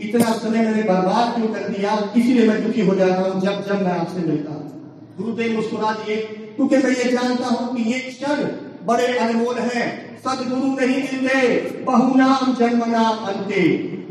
इतना 0.00 0.32
समय 0.32 0.58
मैंने 0.58 0.82
बर्बाद 0.82 1.34
क्यों 1.34 1.48
कर 1.48 1.68
दिया? 1.68 2.12
इसीलिए 2.16 2.48
मैं 2.48 2.66
दुखी 2.66 2.80
हो 2.80 2.94
जाता 2.94 3.20
हूँ 3.20 3.40
जब 3.40 3.66
जब 3.66 3.82
मैं 3.82 3.92
आपसे 3.92 4.26
मिलता 4.26 4.52
हूँ। 4.52 5.16
गुरुदेव 5.18 5.56
मुस्कुरा 5.56 5.92
दिए 5.92 6.16
क्योंकि 6.56 6.76
मैं 6.76 6.90
ये 6.90 7.12
जानता 7.12 7.46
हूँ 7.46 7.76
कि 7.76 7.82
ये 7.82 7.98
क्षण 7.98 8.44
बड़े 8.86 9.06
अनमोल 9.18 9.58
है? 9.58 10.12
सदगुरु 10.24 10.66
नहीं 10.66 11.02
मिलते 11.02 11.82
बहुनाम 11.84 12.54
जन्मनाम 12.54 13.16
अंते 13.16 13.62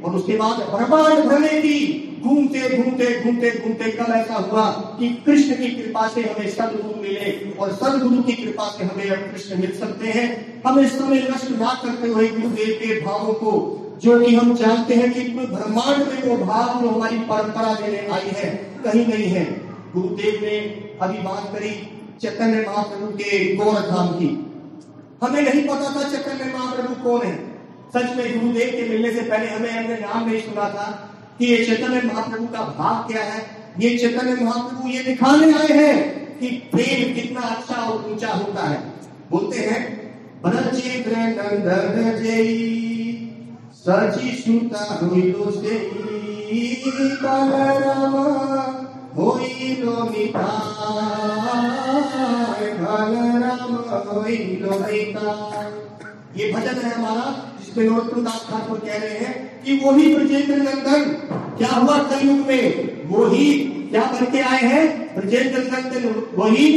और 0.06 0.16
उसके 0.16 0.38
बाद 0.38 0.58
ब्रह्मांड 0.58 1.24
भरने 1.26 1.62
की 1.62 1.78
घूमते 2.22 2.78
घूमते 2.78 3.06
घूमते 3.22 3.50
घूमते 3.60 3.92
कल 3.92 4.12
ऐसा 4.14 4.36
हुआ 4.36 4.66
कि 5.00 5.10
कृष्ण 5.26 5.56
की 5.56 5.70
कृपा 5.72 6.08
से 6.08 6.22
हमें 6.22 6.50
सदगुरु 6.50 7.02
मिले 7.02 7.32
और 7.56 7.72
सदगुरु 7.74 8.22
की 8.24 8.34
कृपा 8.34 8.68
से 8.70 8.84
हमें 8.84 9.10
अब 9.10 9.32
कृष्ण 9.32 9.60
मिल 9.60 9.72
सकते 9.78 10.08
हैं। 10.08 10.28
हमें 10.64 10.88
समय 10.90 11.28
नष्ट 11.32 11.52
ना 11.52 11.74
करते 11.84 12.08
हुए 12.08 12.28
गुरुदेव 12.28 12.74
के 12.76 13.00
भावों 13.02 13.34
को, 13.34 13.54
जो 14.04 14.20
कि 14.20 14.36
हम 14.36 14.56
जानते 14.56 14.96
हैं 14.96 15.12
कि 15.14 15.22
ब्रह्मांड 15.32 15.98
में 15.98 16.22
वो 16.24 16.38
भाव 16.46 16.82
जो 16.82 16.90
हमारी 16.90 17.18
परंपरा 17.18 17.74
देने 17.74 18.08
आई 18.08 18.32
है, 18.36 18.50
कहीं 18.86 19.06
नहीं 19.08 19.28
है। 19.28 19.46
गुरुदेव 19.94 20.40
ने 20.42 20.58
अभी 21.02 21.18
बात 21.18 21.52
करी 21.54 21.72
चैतन्य 22.22 22.66
महाप्रभु 22.68 23.08
के 23.14 23.56
गौर 23.56 23.80
धाम 23.90 24.08
की। 24.08 24.28
हमें 25.24 25.42
नहीं 25.42 25.68
पता 25.68 25.96
था 25.96 26.10
चैतन्य 26.10 26.54
महाप्रभु 26.54 27.04
कौन 27.04 27.22
है। 27.22 27.36
सच 27.96 28.16
में 28.18 28.40
गुरुदेव 28.40 28.70
के 28.70 28.90
मिलने 28.90 29.12
से 29.12 29.22
पहले 29.22 29.48
हमें 29.48 29.72
हमने 29.72 29.96
नाम 29.98 30.30
नहीं 30.30 30.42
सुना 30.42 30.70
था। 30.70 31.11
कि 31.41 31.47
ये 31.47 31.65
चैतन्य 31.65 32.01
महाप्रभु 32.05 32.47
का 32.47 32.65
भाव 32.79 33.07
क्या 33.09 33.23
है 33.25 33.45
ये 33.81 33.97
चैतन्य 33.99 34.45
महाप्रभु 34.45 34.89
ये 34.89 35.03
दिखाने 35.03 35.53
आए 35.55 35.73
हैं 35.75 35.97
कि 36.39 36.49
प्रेम 36.73 37.15
कितना 37.15 37.41
अच्छा 37.49 37.83
और 37.83 38.11
ऊंचा 38.11 38.33
होता 38.33 38.69
है 38.69 38.83
बोलते 39.31 39.59
हैं 39.61 39.83
ब्रजेंद्र 40.43 41.17
नंदन 41.17 41.97
जय 42.23 42.45
सचिसुता 43.79 44.83
হইল 45.01 45.41
সেই 45.57 45.83
কালরামা 47.21 48.27
হইল 49.17 49.85
নিতাই 50.13 51.47
কালরামা 52.81 53.99
হইল 54.09 54.65
নিতাই 54.83 55.67
ये 56.38 56.52
भजन 56.52 56.82
है 56.82 56.94
हमारा, 56.94 57.24
जिसमें 57.60 57.84
नरोत्तम 57.86 58.26
ठाकुर 58.26 58.78
कह 58.80 58.98
रहे 58.98 59.18
हैं 59.18 59.64
कि 59.64 59.80
वही 59.84 60.16
ब्रजेंद्र 60.16 60.56
नंदन। 60.56 61.04
क्या 61.58 61.70
हुआ 61.70 61.98
कलयुग 62.04 62.48
में? 62.48 62.64
वही 63.10 63.54
क्या 63.92 64.06
करके 64.06 64.40
आए 64.40 64.62
हैं? 64.64 65.16
ब्रजेंद्र 65.16 65.64
नंदन 65.64 66.24
वही 66.36 66.68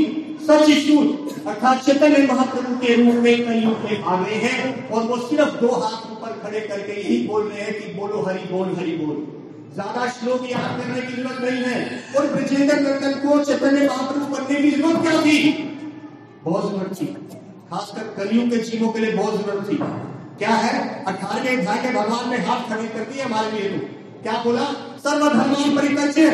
अर्थात 1.47 1.85
चैतन्य 1.85 2.27
महाप्रभु 2.27 2.75
के 2.77 2.95
रूप 2.95 3.15
में 3.15 3.45
कलयुग 3.47 3.85
में 3.85 4.03
आ 4.03 4.17
गए 4.23 4.35
हैं 4.35 4.91
और 4.91 5.03
वो 5.03 5.17
सिर्फ़ 5.17 5.55
दो 5.61 5.69
हाथ 5.69 6.11
ऊपर 6.13 6.33
खड़े 6.43 6.61
करके 6.61 7.01
यही 7.01 7.27
बोल 7.27 7.47
रहे 7.49 7.61
हैं 7.61 7.75
कि 7.75 7.93
बोलो 7.95 8.23
हरि 8.23 8.43
बोल 8.51 8.75
हरि 8.79 8.93
बोल। 8.93 9.17
ज़्यादा 9.75 10.07
श्लोक 10.09 10.51
याद 10.51 10.81
करने 10.81 11.01
की 11.01 11.13
ज़रूरत 11.13 11.41
नहीं 11.41 11.63
है। 11.63 11.79
और 12.17 12.27
ब्रजेंद्र 12.27 12.77
नंदन 12.81 13.15
को 13.21 13.45
चैतन्य 13.45 13.89
महाप्रभु 13.89 14.27
बनने 14.27 14.61
की 14.61 14.71
ज़रूरत 14.71 15.01
क्या 15.03 15.21
थी? 15.23 15.39
बहुत 16.45 16.71
ज़रूरत 16.71 17.01
थी। 17.01 17.44
खासकर 17.71 18.03
कलियों 18.17 18.51
के 18.51 18.57
जीवों 18.57 18.89
के 18.93 18.99
लिए 18.99 19.13
बहुत 19.13 19.45
ज़रूरत 19.45 19.69
थी। 19.71 19.77
क्या 20.39 20.49
है? 20.49 21.05
अठारहवें 21.05 21.57
अध्याय 21.57 21.79
के 21.79 21.93
भगवान 21.93 22.31
ने 22.31 22.37
हाथ 22.37 22.69
खड़े 22.69 22.89
कर 22.89 23.13
दिए 23.13 23.23
हमारे 23.23 23.51
लिए 23.51 23.69
तो। 23.69 23.87
क्या 24.23 24.33
बोला? 24.33 24.65
सर्वधर्म 25.05 25.77
परितज्य 25.77 26.27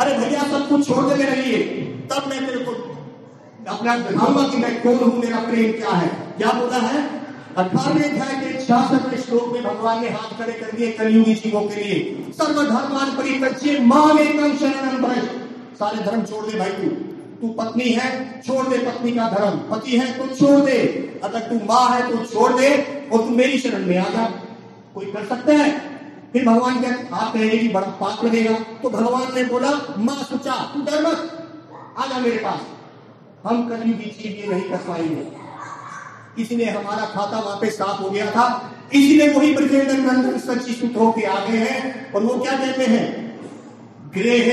अरे 0.00 0.18
भैया, 0.18 0.42
सब 0.42 0.68
कुछ 0.68 0.88
छोड़ 0.88 1.04
दे 1.04 1.14
मेरे 1.14 1.42
लिए। 1.42 1.58
तब 2.12 2.26
मैं 2.28 2.46
तेरे 2.46 2.64
को 2.64 2.72
अपना 3.66 3.96
दिखाऊँगा 3.98 4.48
कि 4.48 4.56
मैं 4.56 4.82
कौन 4.82 4.94
हूँ, 4.94 5.18
मेरा 5.18 5.38
प्रेम 5.38 5.72
क्या 5.72 5.90
है। 5.90 6.08
क्या 6.38 6.52
बोला 6.52 6.76
है? 6.76 7.26
अठारहवें 7.56 8.04
अध्याय 8.04 8.34
के 8.34 8.66
छियासठवें 8.66 9.22
श्लोक 9.22 9.52
में 9.52 9.62
भगवान 9.64 10.00
ने 10.00 10.08
हाथ 10.08 10.38
खड़े 10.38 10.52
कर 10.52 10.76
दिए 10.76 10.92
कलयुगी 10.92 11.34
जीवों 11.34 11.60
के 11.60 11.74
लिए। 11.74 12.32
सर्वधर्मान 12.32 13.86
माम 13.86 14.18
एकम 14.18 14.56
शरणम 14.56 15.02
भज 15.02 15.28
सारे 15.78 16.04
धर्म 16.04 16.22
छोड़ 16.22 16.46
दे 16.46 16.58
भाई 16.58 16.70
तू। 16.70 17.15
तू 17.40 17.48
पत्नी 17.48 17.84
है, 17.84 18.42
छोड़ 18.46 18.66
दे 18.66 18.78
पत्नी 18.78 19.12
का 19.12 19.28
धर्म। 19.28 19.50
पति 19.50 19.96
है 19.96 20.18
तो 20.18 20.34
छोड़ 20.34 20.60
दे। 20.60 20.76
अगर 21.24 21.40
तू 21.40 21.54
माँ 21.54 21.90
है 21.90 22.10
तो 22.10 22.24
छोड़ 22.24 22.52
दे 22.52 22.68
और 23.12 23.18
तू 23.18 23.30
मेरी 23.30 23.58
शरण 23.58 23.86
में 23.86 23.98
आ 23.98 24.04
जा। 24.04 24.24
कोई 24.94 25.06
कर 25.06 25.26
सकता 25.26 25.52
है? 25.52 25.96
फिर 26.32 26.44
भगवान 26.44 26.80
के 26.80 27.14
आप 27.14 27.32
कहेंगे 27.32 27.58
कि 27.58 27.68
बड़ा 27.68 27.86
पाप 27.86 28.24
लगेगा। 28.24 28.52
तो 28.52 28.90
भगवान 28.90 29.34
ने 29.34 29.44
बोला, 29.44 29.94
माँ, 29.98 30.26
सुचा, 30.30 30.52
तू 30.52 30.80
डर 30.80 31.06
मत। 31.06 31.48
आ 31.98 32.06
जा 32.06 32.18
मेरे 32.18 32.36
पास। 32.36 32.60
हम 33.44 33.68
कलयुगी 33.68 34.10
चीज़ 34.22 34.32
ये 34.32 34.46
नहीं 34.46 34.70
कर 34.70 34.76
पाएँगे। 34.76 35.46
इसलिए 36.42 36.70
हमारा 36.70 37.04
खाता 37.04 37.58
पे 37.60 37.70
साफ़ 37.70 38.02
हो 38.02 38.10
गया 38.10 38.30
था। 38.30 38.72
इसलिए 38.92 39.32
वही 39.32 39.54
ब्रजेंद्र 39.54 40.98
होके 40.98 41.22
आ 41.22 41.44
गए 41.46 41.58
हैं। 41.58 42.12
और 42.12 42.22
वो 42.22 42.38
क्या 42.38 42.52
कहते 42.52 42.84
हैं? 42.84 43.40
गृह 44.14 44.46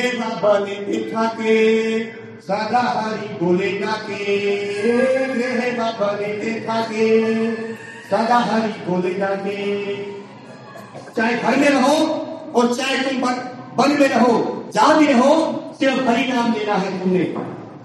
ने 0.66 0.76
देखा 0.86 1.24
के 1.24 2.23
सदा 2.42 2.80
हरी 2.80 3.28
बोले 3.46 3.72
के 3.72 4.36
गृह 5.28 5.78
बाबा 5.78 6.12
ने 6.22 6.28
देखा 6.36 6.82
के 6.82 7.08
सदा 8.10 8.38
हरी 8.38 8.72
बोलेगा 8.90 9.28
के 9.36 9.96
चाहे 11.16 11.38
घर 11.38 11.58
में 11.58 11.70
रहो 11.70 11.96
और 12.56 12.76
चाहे 12.76 12.98
तुम 12.98 13.22
बन 13.78 13.92
में 14.00 14.08
रहो, 14.08 14.70
जहाँ 14.74 14.98
भी 15.00 15.06
रहो, 15.08 15.34
सिर्फ़ 15.80 16.10
हरि 16.10 16.24
नाम 16.24 16.54
लेना 16.54 16.74
है 16.74 17.00
तुमने। 17.00 17.24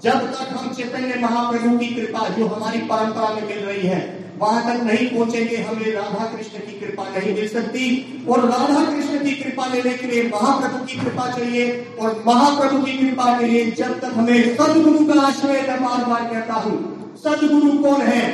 जब 0.03 0.19
तक 0.33 0.49
हम 0.57 0.73
चैतन्य 0.73 1.19
महाप्रभु 1.21 1.77
की 1.77 1.87
कृपा, 1.87 2.27
जो 2.29 2.47
हमारी 2.47 2.79
परंपरा 2.79 3.29
में 3.29 3.47
मिल 3.47 3.57
रही 3.57 3.87
है 3.87 4.28
वहाँ 4.39 4.61
तक 4.63 4.83
नहीं 4.83 5.07
पहुँचेंगे, 5.09 5.55
हमें 5.57 5.91
राधा 5.93 6.25
कृष्ण 6.27 6.59
की 6.59 6.79
कृपा 6.79 7.03
नहीं 7.09 7.33
मिल 7.35 7.47
सकती। 7.47 8.25
और 8.29 8.39
राधा 8.41 8.83
कृष्ण 8.85 9.23
की 9.25 9.31
कृपा 9.33 9.65
लेने 9.67 9.93
के 9.93 10.07
लिए 10.07 10.23
महाप्रभु 10.25 10.85
की 10.85 10.99
कृपा 10.99 11.29
चाहिए, 11.31 11.65
और 11.99 12.23
महाप्रभु 12.27 12.81
की 12.81 12.97
कृपा 12.97 13.37
के 13.39 13.47
लिए 13.47 13.71
जब 13.71 13.99
तक 13.99 14.13
हमें 14.15 14.55
सदगुरु 14.55 15.05
का 15.05 15.21
आश्रय 15.21 15.61
मैं 15.61 15.81
बार 15.81 16.05
बार 16.05 16.23
कहता 16.25 16.53
हूँ, 16.55 16.77
सदगुरु 17.23 17.71
कौन 17.83 18.01
है? 18.01 18.27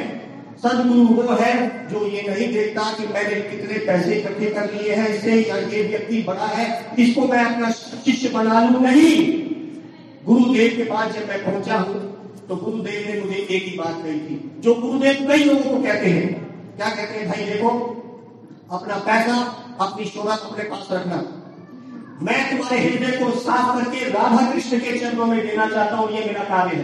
सदगुरु 0.64 1.06
वो 1.16 1.36
है 1.36 1.54
जो 1.90 2.06
ये 2.08 2.22
नहीं 2.30 2.52
देखता 2.54 2.84
कि 2.92 3.08
मैंने 3.14 3.40
कितने 3.42 3.80
पैसे 3.86 4.16
इकट्ठे 4.16 4.50
कर 4.50 4.72
लिए 4.74 4.96
हैं 4.96 5.10
इससे, 5.10 5.42
या 5.42 5.58
ये 5.58 5.84
व्यक्ति 5.88 6.22
बड़ा 6.28 6.48
है, 6.48 6.66
इसको 7.00 7.28
मैं 7.28 7.44
अपना 7.46 7.72
शिष्य 7.72 8.30
बना 8.30 8.64
लू? 8.64 8.80
नहीं। 8.80 9.16
गुरुदेव 10.26 10.78
के 10.78 10.84
पास 10.84 11.14
जब 11.14 11.28
मैं 11.28 11.44
पहुँचा 11.46 11.78
हूँ 11.80 12.15
तो 12.50 12.56
गुरुदेव 12.56 13.14
ने 13.14 13.22
मुझे 13.22 13.48
एक 13.52 13.64
ही 13.64 13.78
बात 13.78 14.04
कही 14.04 14.20
थी। 14.20 14.52
जो 14.60 14.74
गुरुदेव 14.76 15.28
कई 15.28 15.44
लोगों 15.44 15.62
को 15.62 15.84
कहते 15.84 16.10
हैं, 16.10 16.46
क्या 16.76 16.90
कहते 16.90 17.20
हैं 17.20 17.28
भाई 17.28 17.46
देखो, 17.46 17.70
अपना 18.72 18.96
पैसा, 18.96 19.36
अपनी 19.82 20.06
शोहरत 20.06 20.40
अपने 20.40 20.64
पास 20.64 20.88
रखना। 20.92 21.16
मैं 22.22 22.52
तुम्हारे 22.52 22.80
हृदय 22.80 23.18
को 23.18 23.32
साफ़ 23.32 23.84
करके 23.84 24.10
राधा 24.10 24.52
कृष्ण 24.52 24.80
के 24.80 25.00
चरणों 25.00 25.26
में 25.26 25.48
देना 25.48 25.66
चाहता 25.66 25.96
हूँ, 25.96 26.12
ये 26.12 26.26
मेरा 26.26 26.44
कार्य 26.44 26.76
है। 26.76 26.84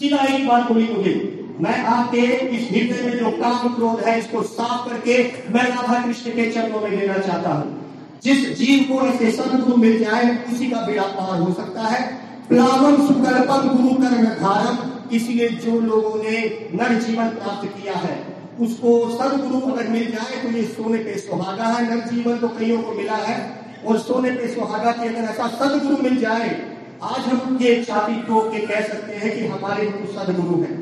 सीधा 0.00 0.24
एक 0.24 0.48
बात 0.48 0.72
बोली 0.72 0.88
मुझे, 0.92 1.14
मैं 1.60 1.84
आपके 1.84 2.18
इस 2.18 2.70
हृदय 2.70 3.02
में 3.02 3.18
जो 3.18 3.30
काम 3.30 3.74
क्रोध 3.74 4.00
है, 4.00 4.18
इसको 4.18 4.42
साफ़ 4.42 4.88
करके 4.88 5.22
मैं 5.52 5.64
राधा 5.64 6.06
कृष्ण 6.06 6.30
के 6.30 6.50
चरणों 6.50 6.80
में 6.80 7.00
देना 7.00 7.18
चाहता 7.18 7.50
हूँ। 7.50 7.80
जिस 8.24 8.58
जीव 8.58 8.82
को 8.82 9.06
ऐसे 9.06 9.30
सदगुरु 9.30 9.76
मिल 9.76 10.04
जाए, 10.04 10.44
उसी 10.52 10.70
का 10.70 10.80
बेड़ा 10.80 11.02
पार 11.02 11.40
हो 11.40 11.52
सकता 11.52 11.82
है। 11.82 12.29
प्लावन 12.50 12.96
सुकल्पम 13.06 13.68
गुरु 13.68 13.94
कर 13.96 14.14
धारम 14.38 14.78
इसलिए 15.16 15.48
जो 15.64 15.80
लोगों 15.80 16.16
ने 16.16 16.38
नर 16.74 16.94
जीवन 17.00 17.28
प्राप्त 17.36 17.68
किया 17.68 17.94
है, 17.96 18.16
उसको 18.60 18.94
सदगुरु 19.10 19.60
अगर 19.72 19.88
मिल 19.88 20.10
जाए 20.12 20.42
तो 20.42 20.48
ये 20.56 20.64
सोने 20.68 20.98
पे 20.98 21.16
सुहागा 21.18 21.64
है, 21.66 21.84
नर 21.90 22.00
जीवन 22.08 22.38
तो 22.38 22.48
कईयों 22.50 22.82
को 22.82 22.92
मिला 22.92 23.16
है, 23.18 23.38
और 23.86 23.98
सोने 24.00 24.30
पे 24.30 24.48
सुहागा 24.54 24.92
के 24.92 25.08
अगर 25.08 25.30
ऐसा 25.30 25.48
सदगुरु 25.50 26.02
मिल 26.02 26.16
जाए, 26.20 26.50
आज 27.04 27.20
हम 27.24 27.58
ये 27.62 27.82
छाती 27.84 28.20
को 28.22 28.40
के 28.50 28.66
कह 28.66 28.80
सकते 28.88 29.16
हैं 29.16 29.34
कि 29.36 29.46
हमारे 29.46 29.86
गुरु 29.86 30.12
सदगुरु 30.14 30.62
है। 30.62 30.78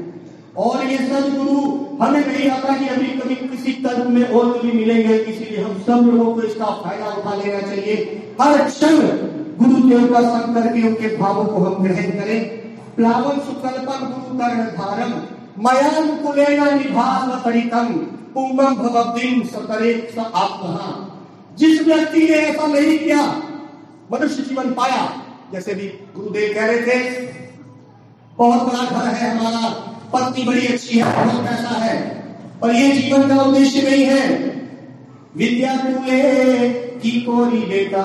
और 0.58 0.84
ये 0.84 0.98
सदगुरु 0.98 1.60
हमें 1.96 2.26
नहीं 2.26 2.50
आता 2.50 2.76
कि 2.78 2.88
अभी 2.88 3.06
कभी 3.18 3.34
किसी 3.48 3.72
कर्म 3.82 4.12
में 4.12 4.25
और 4.25 4.52
कभी 4.52 4.72
मिलेंगे, 4.72 5.16
इसीलिए 5.16 5.62
हम 5.62 5.80
सब 5.82 6.10
लोगों 6.12 6.34
को 6.34 6.42
इसका 6.44 6.76
फ़ायदा 6.82 7.10
उठा 7.12 7.34
लेना 7.34 7.60
चाहिए। 7.62 7.96
हर 8.40 8.64
क्षण 8.64 8.96
गुरुदेव 9.58 10.12
का 10.12 10.20
संग 10.22 10.54
करके 10.54 10.86
उनके 10.88 11.16
भावों 11.16 11.44
को 11.44 11.64
हम 11.64 11.82
ग्रहण 11.82 12.10
करें। 12.10 12.40
प्लावन 12.96 13.38
सुकल्पम 13.40 14.06
गुरु 14.06 14.38
कर्ण 14.38 14.64
धारम, 14.76 15.12
मयान 15.58 16.16
कुलेना 16.16 16.70
निभास 16.70 17.42
परितम, 17.44 17.92
पुंगम 18.34 18.74
भवदिन 18.74 19.42
सतरे 19.46 19.92
आत्मा 20.18 21.04
जिस 21.58 21.80
व्यक्ति 21.82 22.20
ने 22.20 22.34
ऐसा 22.34 22.66
नहीं 22.66 22.98
किया, 22.98 23.22
मनुष्य 24.12 24.42
जीवन 24.42 24.72
पाया। 24.72 25.00
जैसे 25.52 25.74
भी 25.74 25.86
गुरुदेव 26.14 26.54
कह 26.54 26.66
रहे 26.66 26.82
थे, 26.82 26.98
बहुत 28.38 28.62
बड़ा 28.62 28.84
घर 28.84 29.06
है 29.06 29.30
हमारा, 29.30 29.68
पत्नी 30.12 30.44
बड़ी 30.44 30.66
अच्छी 30.66 30.98
है, 30.98 31.04
बहुत 31.16 31.44
पैसा 31.44 31.78
है, 31.78 31.96
पर 32.60 32.74
ये 32.74 32.90
जीवन 32.92 33.28
का 33.28 33.42
उद्देश्य 33.42 33.82
नहीं 33.82 34.04
है। 34.04 34.28
विद्या 35.36 35.76
तुले 35.76 36.22
की 37.02 37.11
कोरी 37.21 37.59
बेटा 37.59 38.05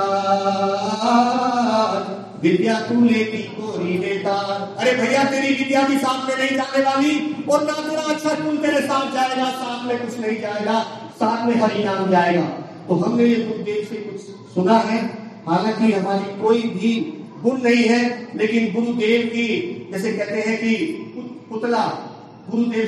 विद्या 2.44 2.80
तू 2.80 3.06
लेती 3.06 3.38
कोरी 3.38 3.98
बेटा 3.98 4.34
अरे 4.80 4.92
भैया, 4.92 5.24
तेरी 5.24 5.54
विद्या 5.54 5.88
भी 5.88 5.98
में 5.98 6.38
नहीं 6.38 6.58
जाने 6.58 6.84
वाली। 6.84 7.46
और 7.50 7.64
ना 7.64 7.74
तेरा 7.74 8.02
अच्छा 8.02 8.34
कुल 8.36 8.58
तेरे 8.58 8.82
साथ 8.82 9.12
जाएगा 9.12 9.52
में 9.88 10.06
कुछ 10.06 10.20
नहीं 10.20 10.42
जाएगा 10.42 10.84
साथ 11.20 11.48
में 11.48 11.56
हरि 11.56 11.84
नाम 11.84 12.12
जाएगा। 12.12 12.42
तो 12.88 12.96
हमने 12.96 13.26
ये 13.26 13.36
गुरुदेव 13.36 13.88
से 13.90 13.96
कुछ 13.96 14.22
सुना 14.54 14.78
है। 14.78 15.06
हालाँकि 15.48 15.92
हमारी 15.92 16.42
कोई 16.42 16.62
भी 16.62 17.24
गुण 17.44 17.62
नहीं 17.62 17.84
है, 17.84 18.28
लेकिन 18.36 18.74
गुरुदेव 18.74 19.26
की, 19.28 19.48
जैसे 19.94 20.12
कहते 20.14 20.42
हैं 20.42 20.58
कि 20.58 20.76
पुतला, 21.50 21.88
गुरुदेव 22.50 22.86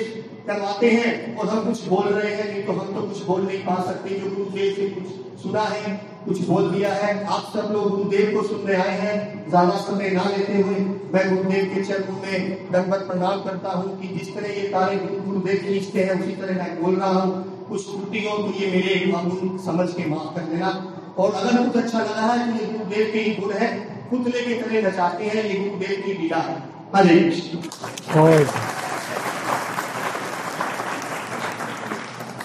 करवाते 0.47 0.89
हैं 0.91 1.35
और 1.35 1.47
हम 1.47 1.63
कुछ 1.65 1.87
बोल 1.87 2.07
रहे 2.07 2.33
हैं, 2.33 2.51
नहीं 2.51 2.63
तो 2.63 2.73
हम 2.73 2.93
तो 2.95 3.01
कुछ 3.03 3.21
बोल 3.25 3.41
नहीं 3.43 3.59
पा 3.65 3.75
सकते। 3.83 4.19
जो 4.19 4.35
गुरुदेव 4.35 4.73
से 4.73 4.89
कुछ 4.89 5.41
सुना 5.43 5.61
है, 5.63 5.93
कुछ 6.25 6.39
बोल 6.47 6.69
दिया 6.71 6.93
है, 6.93 7.25
आप 7.25 7.51
सब 7.53 7.71
लोग 7.73 7.89
गुरुदेव 7.89 8.31
को 8.33 8.47
सुनने 8.47 8.75
आए 8.75 8.97
हैं। 8.99 9.49
ज़्यादा 9.49 9.77
समय 9.79 10.09
ना 10.09 10.23
लेते 10.29 10.53
हुए 10.59 10.75
मैं 11.13 11.23
गुरुदेव 11.29 11.65
के 11.73 11.83
चरणों 11.83 12.17
में 12.21 12.71
दंडवत 12.71 13.07
प्रणाम 13.07 13.41
करता 13.41 13.71
हूँ 13.71 13.99
कि 14.01 14.07
जिस 14.17 14.33
तरह 14.35 14.47
ये 14.51 14.67
कार्य 14.69 14.95
गुरुदेव 15.25 15.57
खींचते 15.65 16.03
हैं, 16.03 16.21
उसी 16.21 16.35
तरह 16.35 16.63
मैं 16.63 16.81
बोल 16.83 16.95
रहा 16.95 17.09
हूँ। 17.11 17.43
कुछ 17.69 17.85
त्रुटि 17.85 18.25
हो 18.25 18.37
तो 18.37 18.53
ये 18.59 18.71
मेरे 18.71 18.93
अगुण 19.13 19.57
समझ 19.65 19.89
के 19.91 20.05
माफ़ 20.09 20.35
कर 20.35 20.45
देना। 20.51 20.69
और 21.17 21.33
अगर 21.33 21.51
कुछ 21.57 21.83
अच्छा 21.83 21.99
लगा 21.99 22.21
है 22.23 22.37
तो 22.47 22.57
ये 22.57 22.71
गुरुदेव 22.71 23.11
के 23.13 23.19
ही 23.19 23.35
गुण 23.35 23.53
है। 23.53 23.73
पुतले 24.09 24.41
के 24.41 24.53
तरह 24.55 24.87
नचाते 24.87 25.25
हैं, 25.25 25.43
ये 25.43 25.59
गुरुदेव 25.59 26.01
की 26.05 26.13
लीला 26.13 26.37
है। 26.39 26.57
हरे 26.95 27.19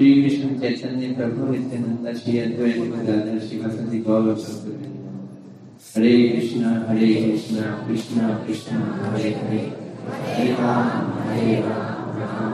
श्री 0.00 0.22
कृष्ण 0.22 0.60
चैतन्य 0.60 1.12
प्रभु 1.12 1.52
नित्यानंद 1.52 2.16
श्री 2.16 2.38
अद्वैत 2.38 2.76
गदाधर 2.76 3.38
शिवासति 3.38 3.98
गौरव 3.98 4.40
हरे 5.96 6.28
कृष्णा 6.28 6.86
हरे 6.88 7.14
कृष्णा 7.14 7.88
कृष्णा 7.88 8.28
कृष्णा, 8.46 9.08
हरे 9.10 9.30
हरे। 9.30 9.58
हरे 10.32 10.52
राम 10.52 11.28
हरे 11.28 11.54
राम 11.54 12.52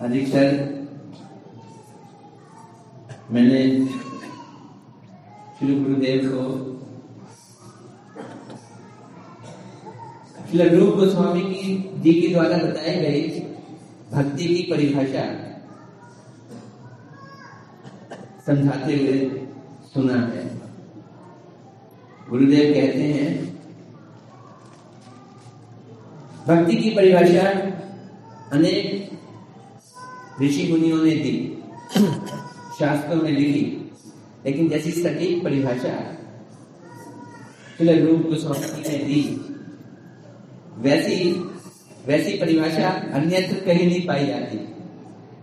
अधिकतर 0.00 0.74
मैंने 3.30 3.86
श्री 5.58 5.74
गुरुदेव 5.74 6.28
को 6.28 6.65
श्री 10.56 10.68
रूप 10.68 10.94
गोस्वामी 10.94 11.40
की 11.40 11.72
जी 12.00 12.12
के 12.20 12.28
द्वारा 12.28 12.56
बताए 12.58 12.92
गए 13.00 13.40
भक्ति 14.12 14.44
की 14.44 14.62
परिभाषा 14.62 15.24
समझाते 18.46 18.96
हुए 18.96 19.18
सुना 19.94 20.14
है। 20.14 20.44
गुरुदेव 22.30 22.72
कहते 22.74 23.02
हैं, 23.02 23.32
भक्ति 26.46 26.76
की 26.76 26.90
परिभाषा 26.90 27.50
अनेक 28.52 29.10
ऋषि 30.42 30.72
मुनियों 30.72 31.02
ने 31.04 31.16
दी, 31.16 31.34
शास्त्रों 32.78 33.22
में 33.22 33.30
लिखी, 33.30 33.90
लेकिन 34.46 34.68
जैसी 34.68 34.90
सटीक 34.92 35.44
परिभाषा 35.44 35.94
श्री 37.78 37.98
रूप 38.00 38.22
गोस्वामी 38.22 38.88
ने 38.88 38.98
दी। 39.04 39.22
वैसी 40.86 41.32
वैसी 42.06 42.38
परिभाषा 42.38 42.88
अन्यत्र 42.88 43.60
कहीं 43.60 43.86
नहीं 43.86 44.06
पाई 44.06 44.26
जाती। 44.26 44.68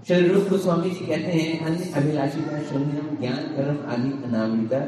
श्री 0.08 0.28
रूप 0.28 0.44
गोस्वामी 0.44 0.90
जी 0.90 1.00
कहते 1.00 1.32
हैं, 1.32 1.66
अन्य 1.66 1.92
अभिलाषिता 1.96 2.62
शून्यम 2.62 3.18
ज्ञान, 3.20 3.36
कर्म 3.36 3.92
आदि 3.92 4.24
अनामिता 4.24 4.80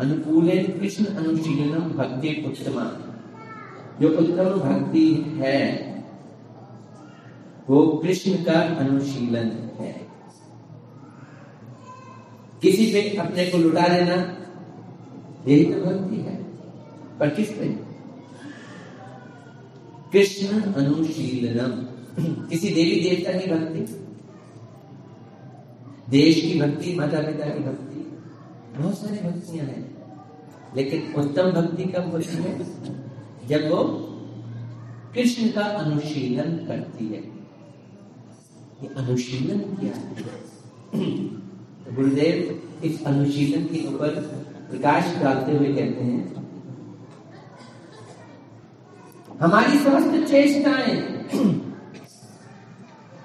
अनुकूल 0.00 0.50
कृष्ण 0.50 1.04
अनुशीलनम 1.04 1.80
भक्ति 1.80 2.44
उत्तमा। 2.46 3.00
जो 4.00 4.08
उत्तम 4.08 4.68
भक्ति 4.68 5.36
है, 5.38 5.94
वो 7.70 7.86
कृष्ण 7.86 8.44
का 8.44 8.60
अनुशीलन 8.60 9.46
है। 9.78 10.06
किसी 12.62 12.86
पे 12.86 13.16
अपने 13.16 13.46
को 13.46 13.58
लुटा 13.58 13.88
देना, 13.88 14.36
यही 15.48 15.64
तो 15.64 15.80
भक्ति 15.80 16.16
है। 16.16 16.36
पर 17.18 17.30
किस 17.30 17.52
पे? 17.52 17.93
कृष्ण 20.14 20.60
अनुशीलनम। 20.60 21.70
किसी 22.48 22.68
देवी 22.68 23.00
देवता 23.00 23.38
की 23.38 23.50
भक्ति? 23.50 23.80
देश 26.10 26.40
की 26.40 26.60
भक्ति, 26.60 26.94
माता 26.94 27.18
पिता 27.18 27.44
की 27.44 27.60
भक्ति? 27.60 28.18
बहुत 28.78 28.98
सारी 28.98 29.28
भक्तियाँ 29.28 29.66
हैं। 29.66 29.94
लेकिन 30.76 31.14
उत्तम 31.14 31.42
भक्ति 31.42 31.84
कब 31.84 32.10
होती 32.10 32.36
है? 32.36 32.58
जब 33.48 33.70
वो 33.70 33.84
कृष्ण 35.14 35.48
का 35.48 35.60
अनुशीलन 35.60 36.56
करती 36.56 37.04
है। 37.04 37.34
ये 38.82 38.88
अनुशीलन 38.96 39.58
क्या 39.58 39.92
तो 41.84 41.96
गुरुदेव 41.96 42.62
इस 42.84 43.04
अनुशीलन 43.04 43.64
के 43.64 43.94
ऊपर 43.94 44.08
प्रकाश 44.70 45.16
डालते 45.22 45.52
हुए 45.52 45.68
कहते 45.68 46.04
हैं 46.04 46.43
हमारी 49.40 49.78
समस्त 49.78 50.30
चेष्टाएँ। 50.30 50.96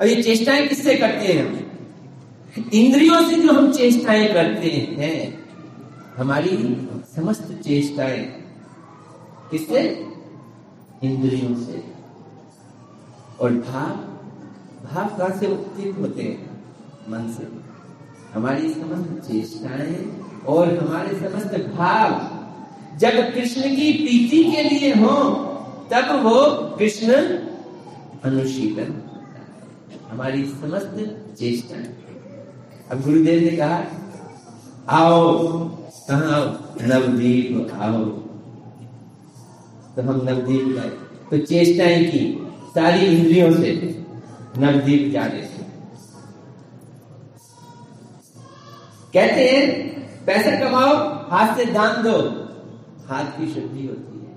और 0.02 0.08
ये 0.08 0.24
चेष्टाएँ 0.24 0.67
किससे 0.67 0.95
करते 0.95 1.34
हैं 1.34 1.48
हम? 1.48 1.65
इंद्रियों 2.74 3.30
से 3.30 3.36
जो 3.36 3.54
हम 3.54 3.72
चेष्टाएँ 3.72 4.34
करते 4.34 4.69
हैं, 5.00 5.43
हमारी 6.17 6.50
समस्त 7.15 7.62
चेष्टाएँ 7.63 8.24
किससे? 9.52 10.08
इंद्रियों 11.04 11.56
से। 11.56 11.84
और 13.41 13.52
भाव 13.52 13.89
भाव 14.86 15.17
कहाँ 15.17 15.39
से 15.39 15.48
उत्थित 15.48 15.95
होते 16.00 16.22
हैं? 16.22 16.50
मन 17.10 17.32
से। 17.32 17.48
हमारी 18.34 18.74
समस्त 18.74 19.32
चेष्टाएँ 19.32 20.24
और 20.48 20.78
हमारे 20.78 21.19
समस्त 21.19 21.74
भाव 21.78 22.39
जब 22.98 23.34
कृष्ण 23.34 23.62
की 23.62 23.93
प्रीति 23.93 24.43
के 24.52 24.63
लिए 24.63 24.93
हो 24.93 25.48
तब 25.91 26.23
वो 26.23 26.36
कृष्ण 26.78 27.13
अनुशीलन। 28.23 29.02
हमारी 30.12 30.45
समस्त 30.45 30.95
चेष्टाएँ 31.39 31.95
अब 32.91 33.02
गुरुदेव 33.02 33.41
ने 33.41 33.58
कहा, 33.58 33.84
आओ, 34.89 35.47
कहा 36.10 36.39
नवदीप 36.82 37.71
आओ 37.73 38.04
तो 39.95 40.02
हम 40.02 40.21
नवदीप 40.30 40.67
गए। 40.67 40.89
तो 41.30 41.45
चेष्टाएँ 41.45 42.06
की 42.06 42.47
सारी 42.75 43.06
इंद्रियों 43.06 43.54
से 43.54 44.06
नवदीप 44.58 45.12
जाने 45.12 45.41
से 45.41 45.60
कहते 49.13 49.49
हैं, 49.49 49.65
पैसा 50.25 50.52
कमाओ, 50.60 50.95
हाथ 51.30 51.56
से 51.58 51.65
दान 51.65 52.04
दो। 52.04 52.17
हाथ 53.08 53.25
की 53.25 53.54
शुद्धि 53.54 53.88
होती 53.88 54.17
है। 54.19 54.30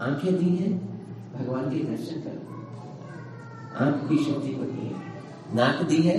आँखें 0.00 0.38
दी 0.38 0.56
हैं। 0.56 0.85
भगवान 1.38 1.70
के 1.70 1.84
दर्शन 1.84 2.20
करो। 2.20 2.42
आँख 3.84 4.08
की 4.08 4.16
शुद्धि 4.24 4.52
होती 4.52 4.86
है। 4.86 4.94
नाक 5.54 5.82
दी 5.82 6.02
है। 6.02 6.16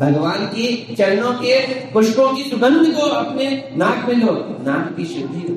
भगवान 0.00 0.46
के 0.46 0.94
चरणों 0.94 1.32
के 1.32 1.54
पुष्पों 1.92 2.34
की 2.34 2.42
सुगंध 2.42 2.94
को 2.94 3.02
अपने 3.02 3.46
नाक 3.76 4.08
में 4.08 4.16
लो। 4.16 4.32
नाक 4.62 4.96
की 4.96 5.04
शुद्धि 5.04 5.38
है। 5.38 5.56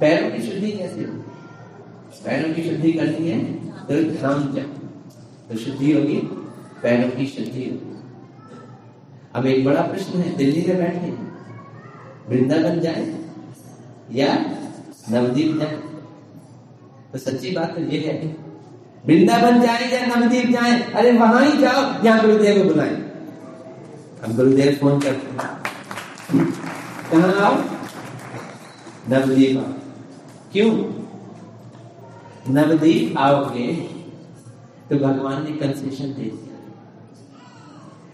पैरों 0.00 0.30
की 0.30 0.42
शुद्धि 0.42 0.70
कैसे 0.72 1.00
हो? 1.00 1.12
पैरों 2.24 2.54
की 2.54 2.62
शुद्धि 2.62 2.92
करनी 2.92 3.28
है 3.28 3.38
तो 3.86 3.94
ध्यान 4.10 4.52
जप 4.52 4.78
तो 5.48 5.56
शुद्धि 5.58 5.92
होगी 5.92 6.16
पैरों 6.82 7.10
की 7.10 7.26
शुद्धि 7.26 7.64
होगी। 7.64 7.88
अब 9.34 9.46
एक 9.46 9.64
बड़ा 9.64 9.82
प्रश्न 9.82 10.18
है 10.18 10.36
दिल्ली 10.36 10.66
में 10.68 10.76
बैठे 10.76 11.10
वृंदावन 12.28 12.80
जाए 12.80 13.06
या 14.12 14.34
नवदीप 15.10 15.56
जाए? 15.58 15.91
तो 17.12 17.18
सच्ची 17.18 17.50
बात 17.50 17.74
तो 17.74 17.80
ये 17.80 17.98
है। 17.98 18.36
वृंदावन 19.06 19.60
जाए 19.60 19.88
या 19.90 20.06
नवदीप 20.06 20.46
जाए, 20.46 20.82
अरे 20.92 21.12
वहाँ 21.12 21.44
ही 21.44 21.58
जाओ 21.58 22.02
जहाँ 22.02 22.20
गुरुदेव 22.20 22.58
को 22.58 22.64
बुलाए। 22.64 22.94
अब 24.24 24.36
गुरुदेव 24.36 24.74
फ़ोन 24.74 25.00
करते 25.00 25.26
हैं। 25.26 25.62
कहा 27.12 27.46
आओ? 27.46 27.54
नवदीप 29.10 29.56
आओ। 29.58 29.72
क्यों? 30.52 30.70
नवदीप 32.54 33.18
आओगे 33.18 33.72
तो 34.90 34.96
भगवान 34.96 35.44
ने 35.44 35.50
कंसेशन 35.50 36.04
दे 36.04 36.22
दिया। 36.22 36.56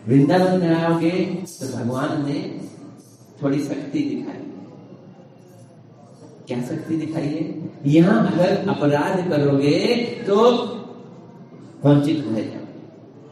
वृंदावन 0.08 0.60
में 0.60 0.74
आओगे 0.74 1.10
तो 1.60 1.78
भगवान 1.78 2.26
ने 2.26 2.60
थोड़ी 3.42 3.58
शक्ति 3.58 3.98
दिखाई। 3.98 4.44
क्या 6.48 6.60
शक्ति 6.62 6.96
दिखाई 6.96 7.26
है? 7.26 7.42
यहाँ 7.86 8.18
अगर 8.26 8.68
अपराध 8.68 9.28
करोगे 9.30 9.78
तो 10.26 10.36
वंचित 11.84 12.24
रह 12.26 12.40
जाओ 12.42 12.66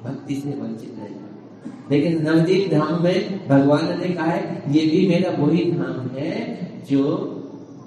भक्ति 0.03 0.35
से 0.35 0.51
वंचित 0.61 0.99
रह 0.99 1.07
जाओ 1.07 1.91
लेकिन 1.91 2.23
नवदीप 2.27 2.71
धाम 2.73 3.03
में 3.05 3.49
भगवान 3.49 3.99
ने 4.01 4.09
कहा 4.09 4.25
है, 4.25 4.63
ये 4.69 4.87
भी 4.87 5.07
मेरा 5.09 5.31
वही 5.39 5.65
धाम 5.73 6.11
है 6.17 6.33
जो 6.91 7.03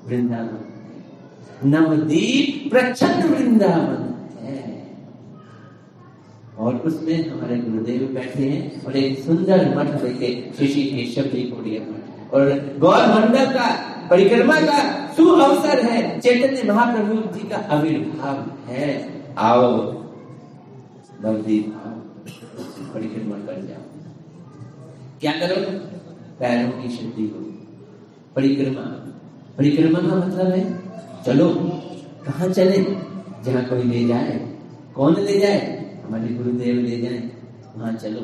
वृंदावन 0.08 1.70
नवदीप 1.70 2.70
प्रचंड 2.72 3.26
वृंदावन 3.32 4.02
है। 4.40 4.62
और 6.58 6.76
उसमें 6.88 7.30
हमारे 7.30 7.58
गुरुदेव 7.58 8.08
बैठे 8.14 8.44
हैं 8.44 8.86
और 8.86 8.96
एक 8.98 9.20
सुंदर 9.20 9.60
मठ 9.78 9.90
देखे 10.02 10.30
ऋषि 10.62 10.84
जी 11.26 11.44
कोड़िया 11.44 11.82
मठ 11.82 12.34
और 12.34 12.42
गौर 12.80 13.06
मंडल 13.10 13.46
का, 13.54 13.68
परिक्रमा 14.10 14.60
का 14.62 14.80
शु 15.20 15.28
अवसर 15.28 15.86
है। 15.86 16.20
चैतन्य 16.20 16.74
महाप्रभु 16.74 17.38
जी 17.38 17.50
का 17.50 17.58
आविर्भाव 17.58 18.70
है। 18.72 19.14
आओ 19.38 19.78
परिक्रमा 22.94 23.36
कर 23.36 23.66
जाओ। 23.66 23.82
क्या 25.22 25.32
करो? 25.32 25.56
पैरों 26.40 26.84
की 26.84 26.90
शुद्धि 26.90 27.24
हो। 27.24 27.40
परिक्रमा। 28.36 28.82
परिक्रमा 29.58 30.00
का 30.00 30.16
मतलब 30.16 30.48
है, 30.48 30.80
चलो, 31.26 31.50
कहा 32.26 32.48
चले? 32.48 32.84
जहाँ 33.44 33.66
कोई 33.66 33.84
ले 33.84 34.08
जाए। 34.08 34.56
कौन 34.96 35.16
ले 35.16 35.40
जाए? 35.40 35.96
हमारे 36.08 36.34
गुरुदेव 36.34 36.76
ले 36.76 37.02
जाए। 37.02 37.32
वहाँ 37.78 37.94
चलो। 37.94 38.22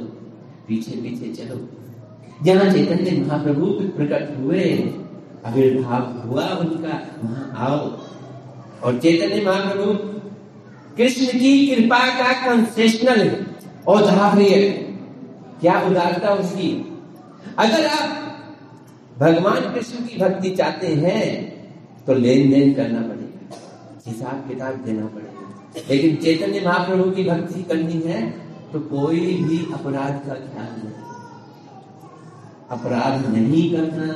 पीछे 0.68 0.92
पीछे 0.92 1.44
चलो। 1.44 1.70
जहाँ 2.44 2.74
चैतन्य 2.74 3.26
महाप्रभु 3.28 3.66
प्रकट 3.66 4.38
हुए 4.38 4.94
आविर्भाव 5.46 6.28
हुआ 6.28 6.46
उनका। 6.48 6.94
वहाँ 7.24 7.54
आओ। 7.58 8.00
और 8.84 9.00
चैतन्य 9.00 9.46
महाप्रभु, 9.46 9.94
कृष्ण 10.98 11.40
की 11.40 11.76
कृपा 11.76 12.00
का 12.00 12.32
कंसेशनल 12.46 13.46
औदार्य 13.88 14.70
क्या 15.62 15.82
उदारता 15.82 16.30
उसकी? 16.30 17.00
अगर 17.58 17.86
आप 17.86 18.10
भगवान 19.20 19.74
कृष्ण 19.74 20.06
की 20.06 20.18
भक्ति 20.18 20.50
चाहते 20.50 20.88
हैं 20.88 21.26
तो 22.06 22.14
लेन 22.14 22.50
देन 22.50 22.74
करना 22.74 23.02
पड़ेगा। 23.02 23.56
हिसाब 24.08 24.48
किताब 24.48 24.76
देना 24.76 25.06
पड़ेगा। 25.06 25.36
लेकिन 25.90 26.16
चैतन्य 26.16 26.62
महाप्रभु 26.66 27.12
की 27.12 27.24
भक्ति 27.24 27.64
करनी 27.64 28.02
है 28.02 28.30
तो 28.74 28.80
कोई 28.80 29.20
भी 29.20 29.74
अपराध 29.74 30.28
का 30.28 30.34
ख्याल 30.34 30.72
नहीं। 30.84 31.06
अपराध 32.72 33.34
नहीं 33.36 33.72
करना। 33.74 34.10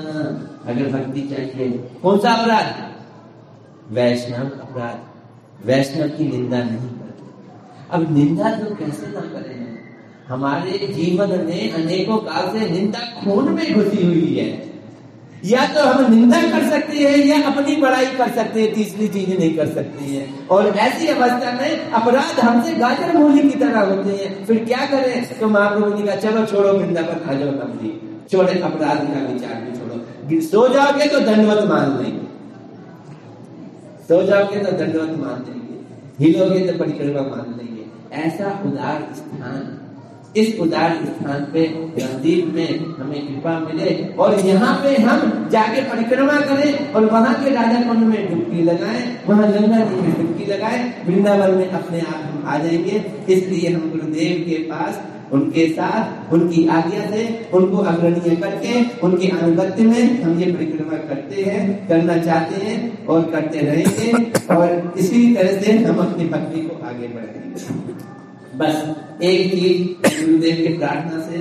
अगर 0.70 0.88
भक्ति 0.88 1.22
चाहिए, 1.22 1.70
कौन 2.04 2.20
सा 2.20 2.32
अपराध? 2.32 2.90
वैष्णव 3.94 4.46
अपराध। 4.46 5.68
वैष्णव 5.68 6.08
की 6.08 6.28
निंदा 6.28 6.58
नहीं 6.58 6.90
करते। 6.90 7.24
अब 7.92 8.18
निंदा 8.18 8.50
तो 8.50 8.76
कैसे 8.76 9.08
ना 9.08 9.20
करें 9.20 9.80
हमारे 10.28 10.72
जीवन 10.72 11.30
में 11.30 11.72
अनेकों 11.72 12.18
काल 12.18 12.60
से 12.60 12.70
निंदा 12.70 13.00
खून 13.00 13.52
में 13.52 13.74
घुसी 13.74 14.06
हुई 14.06 14.38
है। 14.38 14.70
या 15.46 15.68
तो 15.68 15.84
हम 15.84 16.14
निंदा 16.14 16.42
कर 16.42 16.70
सकते 16.70 16.98
हैं, 16.98 17.18
या 17.18 17.50
अपनी 17.50 17.76
बड़ाई 17.76 18.06
कर 18.06 18.30
सकते 18.30 18.62
हैं, 18.62 18.74
तीसरी 18.74 19.08
चीज़ 19.08 19.38
नहीं 19.40 19.58
कर 19.58 19.68
सकते 19.68 20.04
हैं। 20.06 20.48
और 20.48 20.68
ऐसी 20.68 21.08
अवस्था 21.08 21.52
में 21.52 21.92
अपराध 21.92 22.40
हमसे 22.40 22.74
गाजर 22.74 23.18
मूली 23.18 23.50
की 23.50 23.60
तरह 23.60 23.80
होते 23.80 24.10
हैं। 24.10 24.46
फिर 24.46 24.66
क्या 24.66 24.86
करें? 24.86 25.40
तो 25.40 25.48
महाप्रभु 25.48 25.98
जी 25.98 26.04
का, 26.04 26.16
चलो 26.16 26.46
छोड़ो 26.46 26.74
वृंदावन, 26.74 27.30
आ 27.30 27.34
जाओ 27.34 27.50
नवदी 27.50 28.22
छोड़े 28.32 28.60
अपराध 28.60 28.98
का 28.98 29.34
विचार 29.34 29.79
सो 30.42 30.68
जाओगे 30.74 31.06
तो 31.08 31.20
दंडवत 31.20 31.64
मान 31.70 31.98
लेंगे 31.98 32.28
सो 34.10 34.22
जाओगे 34.24 34.60
तो 34.60 34.72
दंडवत 34.78 35.18
मान 35.20 35.44
लेंगे। 35.48 35.76
हिलोगे 36.20 36.60
तो 36.68 36.78
परिक्रमा 36.80 37.22
मान 37.26 37.48
लेंगे। 37.58 37.84
ऐसा 38.20 38.48
उदार 38.66 39.08
स्थान, 39.16 39.62
इस 40.38 40.60
उदार 40.60 40.96
स्थान 41.06 41.46
पे 41.54 41.62
मंदिर 41.70 42.46
में 42.46 42.70
हमें 42.96 43.20
कृपा 43.28 43.54
मिले 43.60 43.90
और 44.16 44.40
यहाँ 44.40 44.74
पे 44.84 44.96
हम 45.02 45.20
जाके 45.52 45.82
परिक्रमा 45.84 46.40
करें 46.42 46.94
और 46.94 47.06
वहाँ 47.06 47.34
के 47.44 47.50
राजा 47.52 47.82
कुंड 47.84 48.04
में 48.06 48.22
डुबकी 48.30 48.64
लगाएँ, 48.64 49.04
वहाँ 49.28 49.52
गंगा 49.52 49.80
जी 49.86 50.02
में 50.02 50.14
डुबकी 50.18 50.46
लगाएँ, 50.46 50.84
वृंदावन 51.06 51.56
में 51.58 51.70
अपने 51.72 52.00
आप 52.02 52.22
हम 52.24 52.44
आ 52.48 52.58
जाएँगे। 52.58 52.96
इसलिए 53.30 53.70
हम 53.70 53.90
गुरुदेव 53.92 54.44
के 54.50 54.58
पास 54.64 55.02
उनके 55.34 55.70
साथ, 55.70 56.34
उनकी 56.34 56.68
आज्ञा 56.68 57.02
से, 57.02 57.50
उनको 57.54 57.78
अग्रणीय 57.78 58.36
करके, 58.36 59.00
उनके 59.00 59.28
अनुगत्य 59.28 59.84
में 59.84 60.22
हम 60.22 60.40
ये 60.40 60.52
परिक्रमा 60.52 60.98
करते 60.98 61.44
हैं, 61.44 61.88
करना 61.88 62.18
चाहते 62.18 62.66
हैं 62.66 63.06
और 63.06 63.32
करते 63.32 63.60
रहेंगे 63.60 64.32
और 64.56 64.94
इसी 64.98 65.36
तरह 65.36 65.62
से 65.62 65.72
हम 65.72 65.98
अपनी 65.98 66.26
भक्ति 66.26 66.62
को 66.62 66.88
आगे 66.88 67.08
बढ़ाएँगे। 67.08 67.50
बस 68.58 68.96
एक 69.24 69.52
चीज़ 69.52 70.26
गुरुदेव 70.26 70.56
की 70.56 70.78
प्रार्थना 70.78 71.22
से, 71.22 71.38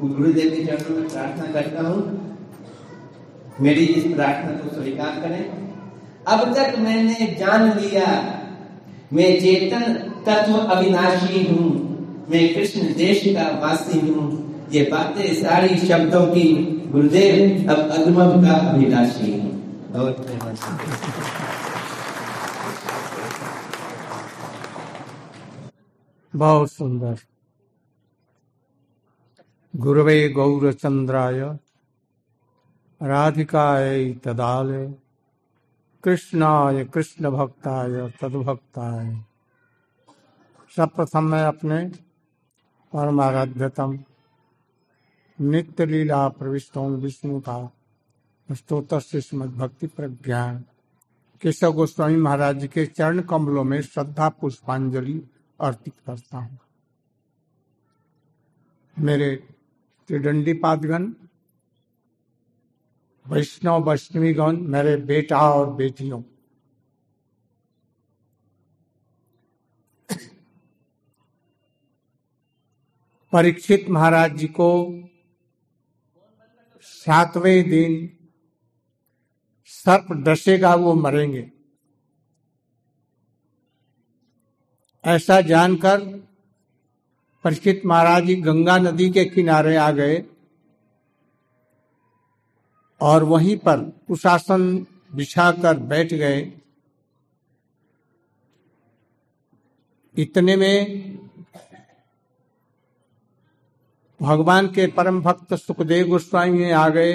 गुरुदेव 0.00 0.50
के 0.50 0.64
चरणों 0.64 1.00
में 1.00 1.08
प्रार्थना 1.08 1.52
करता 1.52 1.88
हूँ। 1.88 2.24
मेरी 3.60 3.84
इस 3.84 4.14
प्रार्थना 4.14 4.50
को 4.50 4.82
स्वीकार 4.82 5.20
करें। 5.20 5.50
अब 6.26 6.54
तक 6.54 6.78
मैंने 6.78 7.36
जान 7.40 7.68
लिया, 7.68 8.38
मैं 9.12 9.40
चेतन 9.40 9.92
तत्व 10.26 10.52
अविनाशी 10.52 11.44
हूँ। 11.44 11.83
मैं 12.30 12.42
कृष्ण 12.54 12.92
देश 12.94 13.22
का 13.26 13.48
वासी 13.60 13.98
हूँ। 14.00 14.26
ये 14.72 14.82
बातें 14.82 15.34
सारी 15.34 15.76
शब्दों 15.78 16.26
की 16.26 16.52
गुरुदेव 16.90 17.70
अब 17.70 17.90
अगमम 17.90 18.42
का 18.42 18.54
अभिलाषी 18.68 19.32
हूँ। 19.32 19.52
बहुत 26.34 26.72
सुंदर। 26.72 27.18
गुरवे 29.74 30.28
गौरचंद्राय, 30.28 31.40
राधिकाय 33.00 34.04
तदालय 34.24 34.86
कृष्णाय 36.04 36.84
कृष्ण 36.84 37.30
भक्ताय 37.30 38.08
तदभक्ताय। 38.20 39.14
सब 40.76 40.88
प्रथम 40.88 41.24
मैं 41.24 41.44
अपने 41.44 41.78
परमाराध्यतम। 42.94 43.98
नित्य 45.38 45.86
लीला 45.86 46.28
प्रविष्टों 46.28 46.90
विष्णु 46.96 47.40
का 47.40 47.56
स्त्रोत्र 48.48 49.00
श्रीमद 49.00 49.50
भक्ति 49.50 49.86
प्रज्ञान। 49.86 50.64
केशव 51.42 51.72
गोस्वामी 51.72 52.16
महाराज 52.16 52.58
जी 52.58 52.68
के 52.68 52.86
चरण 52.86 53.20
कमलों 53.20 53.64
में 53.64 53.80
श्रद्धा 53.82 54.28
पुष्पांजलि 54.28 55.20
अर्पित 55.60 55.94
करता 56.06 56.38
हूँ। 56.38 56.58
मेरे 58.96 59.36
त्रिदंडी 60.08 60.52
पादगण 60.52 61.12
वैष्णव 63.26 63.90
वैष्णवीगण, 63.90 64.56
मेरे 64.56 64.96
बेटा 64.96 65.40
और 65.52 65.72
बेटियों 65.74 66.22
परीक्षित 73.34 73.88
महाराज 73.90 74.34
जी 74.36 74.46
को 74.46 74.68
सातवें 76.82 77.70
दिन 77.70 77.94
सर्प 79.66 80.12
डसेगा, 80.12 80.74
वो 80.74 80.94
मरेंगे। 80.94 81.50
ऐसा 85.04 85.40
जानकर 85.40 86.00
परीक्षित 87.44 87.82
महाराज 87.86 88.24
जी 88.24 88.34
गंगा 88.36 88.78
नदी 88.78 89.10
के 89.10 89.24
किनारे 89.24 89.76
आ 89.76 89.90
गए 89.90 90.24
और 93.00 93.24
वहीं 93.24 93.56
पर 93.56 93.80
कुशासन 94.08 94.86
बिछाकर 95.14 95.78
बैठ 95.78 96.14
गए। 96.14 96.40
इतने 100.16 100.56
में 100.56 101.23
भगवान 104.20 104.66
के 104.68 104.86
परम 104.86 105.20
भक्त 105.22 105.54
सुखदेव 105.54 106.06
गोस्वामी 106.08 106.70
आ 106.70 106.88
गए 106.88 107.14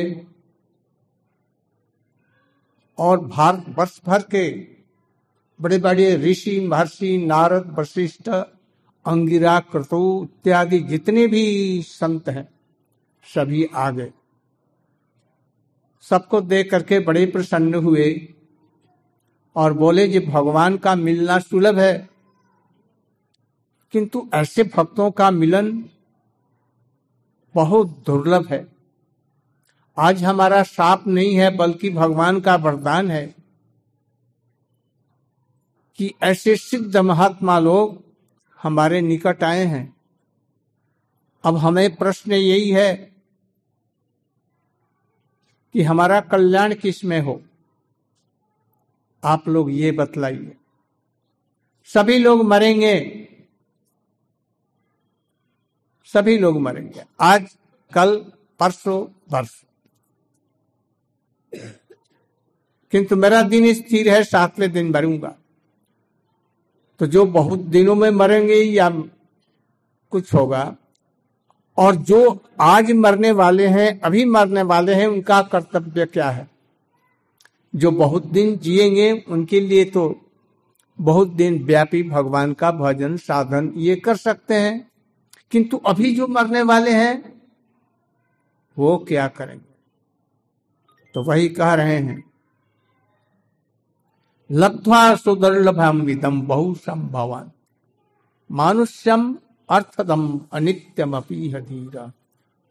और 2.97 3.19
भारत 3.25 3.65
वर्ष 3.77 3.99
भर 4.05 4.21
के 4.33 4.49
बड़े 5.59 5.77
बड़े 5.77 6.15
ऋषि, 6.17 6.59
महर्षि, 6.61 7.17
नारद, 7.17 7.75
वशिष्ठ, 7.79 8.29
अंगिरा, 8.29 9.59
क्रतु 9.61 9.99
इत्यादि 10.23 10.79
जितने 10.79 11.25
भी 11.27 11.81
संत 11.81 12.29
हैं, 12.29 12.47
सभी 13.27 13.63
आ 13.65 13.89
गए। 13.91 14.11
सबको 16.03 16.41
देख 16.41 16.69
करके 16.71 16.99
बड़े 16.99 17.25
प्रसन्न 17.25 17.75
हुए 17.75 18.07
और 19.55 19.73
बोले 19.73 20.07
जी 20.07 20.19
भगवान 20.21 20.77
का 20.77 20.95
मिलना 20.95 21.39
सुलभ 21.39 21.79
है, 21.79 22.09
किंतु 23.93 24.27
ऐसे 24.33 24.63
भक्तों 24.75 25.09
का 25.11 25.31
मिलन 25.31 25.71
बहुत 27.55 28.03
दुर्लभ 28.05 28.47
है। 28.47 28.67
आज 29.97 30.23
हमारा 30.23 30.63
साप 30.63 31.07
नहीं 31.07 31.35
है, 31.35 31.55
बल्कि 31.55 31.89
भगवान 31.89 32.39
का 32.39 32.55
वरदान 32.55 33.11
है 33.11 33.35
कि 35.95 36.13
ऐसे 36.23 36.55
सिद्ध 36.55 36.97
महात्मा 36.97 37.59
लोग 37.59 38.03
हमारे 38.63 39.01
निकट 39.01 39.43
आए 39.43 39.65
हैं। 39.65 39.95
अब 41.43 41.57
हमें 41.57 41.95
प्रश्न 41.95 42.31
यही 42.31 42.71
है 42.71 43.15
कि 45.73 45.81
हमारा 45.81 46.21
कल्याण 46.21 46.75
किसमें 46.75 47.21
हो? 47.21 47.41
आप 49.23 49.47
लोग 49.47 49.71
ये 49.71 49.91
बतलाइए। 49.91 50.55
सभी 51.85 52.19
लोग 52.19 52.43
मरेंगे 52.43 53.28
सभी 56.13 56.37
लोग 56.37 56.59
मरेंगे। 56.59 57.03
आज, 57.19 57.57
कल, 57.93 58.25
परसों 58.59 59.21
वर्ष 59.31 59.63
किंतु 62.91 63.15
मेरा 63.15 63.41
दिन 63.41 63.73
स्थिर 63.73 64.09
है, 64.09 64.23
सातवें 64.23 64.71
दिन 64.71 64.89
मरूँगा। 64.89 65.35
तो 66.99 67.07
जो 67.07 67.25
बहुत 67.25 67.59
दिनों 67.59 67.95
में 67.95 68.09
मरेंगे 68.09 68.53
या 68.53 68.89
कुछ 70.09 70.33
होगा, 70.33 70.75
और 71.77 71.95
जो 71.95 72.43
आज 72.61 72.91
मरने 72.91 73.31
वाले 73.31 73.67
हैं, 73.67 74.01
अभी 74.01 74.25
मरने 74.25 74.61
वाले 74.61 74.93
हैं, 74.93 75.07
उनका 75.07 75.41
कर्तव्य 75.41 76.05
क्या 76.05 76.29
है? 76.29 76.49
जो 77.75 77.91
बहुत 77.91 78.25
दिन 78.25 78.57
जिएँगे, 78.57 79.25
उनके 79.27 79.59
लिए 79.59 79.85
तो 79.85 80.21
बहुत 81.01 81.27
दिन 81.27 81.63
व्यापी 81.63 82.03
भगवान 82.03 82.53
का 82.53 82.71
भजन, 82.71 83.17
साधन 83.17 83.73
ये 83.75 83.95
कर 83.95 84.15
सकते 84.15 84.53
हैं। 84.53 84.88
किंतु 85.51 85.77
अभी 85.77 86.15
जो 86.15 86.27
मरने 86.27 86.61
वाले 86.61 86.91
हैं, 86.91 87.41
वो 88.77 88.97
क्या 88.97 89.27
करेंगे? 89.27 89.69
तो 91.13 91.23
वही 91.23 91.49
कह 91.49 91.73
रहे 91.73 91.97
हैं 91.97 92.31
लब्ध्वा 94.51 95.15
सुदुर्लभम 95.15 96.01
विदम 96.01 96.41
बहु 96.41 96.75
संभवान 96.75 97.51
मानुष्यम 98.51 99.37
अर्थदम 99.69 100.41
अनित्यम 100.51 101.17
अपीह 101.17 101.59
धीरा 101.59 102.11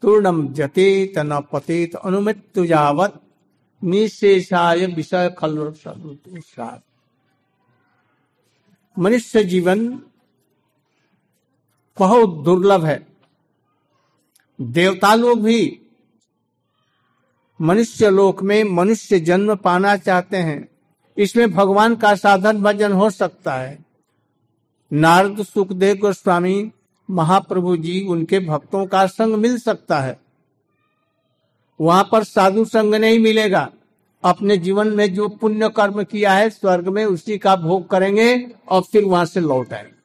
तूर्णम 0.02 0.52
जतेत 0.52 1.18
न 1.18 1.40
पतेत 1.40 1.94
अनुमृत्यु 1.94 2.66
जावत 2.66 3.20
निशेषाय 3.84 4.86
विषय 4.86 5.36
खल 5.38 5.74
मनुष्य 8.98 9.44
जीवन 9.44 10.02
बहुत 11.98 12.44
दुर्लभ 12.44 12.84
है। 12.84 13.06
देवता 14.60 15.14
लोग 15.14 15.42
भी 15.42 15.80
मनुष्य 17.60 18.10
लोक 18.10 18.42
में 18.42 18.64
मनुष्य 18.64 19.20
जन्म 19.20 19.54
पाना 19.54 19.96
चाहते 19.96 20.36
हैं। 20.36 20.68
इसमें 21.16 21.50
भगवान 21.50 21.96
का 21.96 22.14
साधन 22.14 22.62
भजन 22.62 22.92
हो 22.92 23.10
सकता 23.10 23.54
है। 23.54 23.84
नारद, 24.92 25.42
सुखदेव, 25.42 25.96
गोस्वामी, 25.96 26.72
महाप्रभु 27.10 27.76
जी, 27.76 28.06
उनके 28.06 28.40
भक्तों 28.40 28.86
का 28.86 29.06
संग 29.06 29.34
मिल 29.34 29.58
सकता 29.58 30.00
है। 30.00 30.20
वहाँ 31.80 32.08
पर 32.12 32.24
साधु 32.24 32.64
संग 32.64 32.94
नहीं 32.94 33.18
मिलेगा। 33.18 33.70
अपने 34.24 34.56
जीवन 34.56 34.88
में 34.88 35.14
जो 35.14 35.28
पुण्य 35.28 35.68
कर्म 35.68 36.02
किया 36.02 36.32
है, 36.32 36.50
स्वर्ग 36.50 36.88
में 36.88 37.04
उसी 37.04 37.38
का 37.38 37.56
भोग 37.56 37.88
करेंगे 37.88 38.50
और 38.68 38.82
फिर 38.82 39.04
वहाँ 39.04 39.24
से 39.24 39.40
लौट 39.40 39.72
आएँगे। 39.72 39.97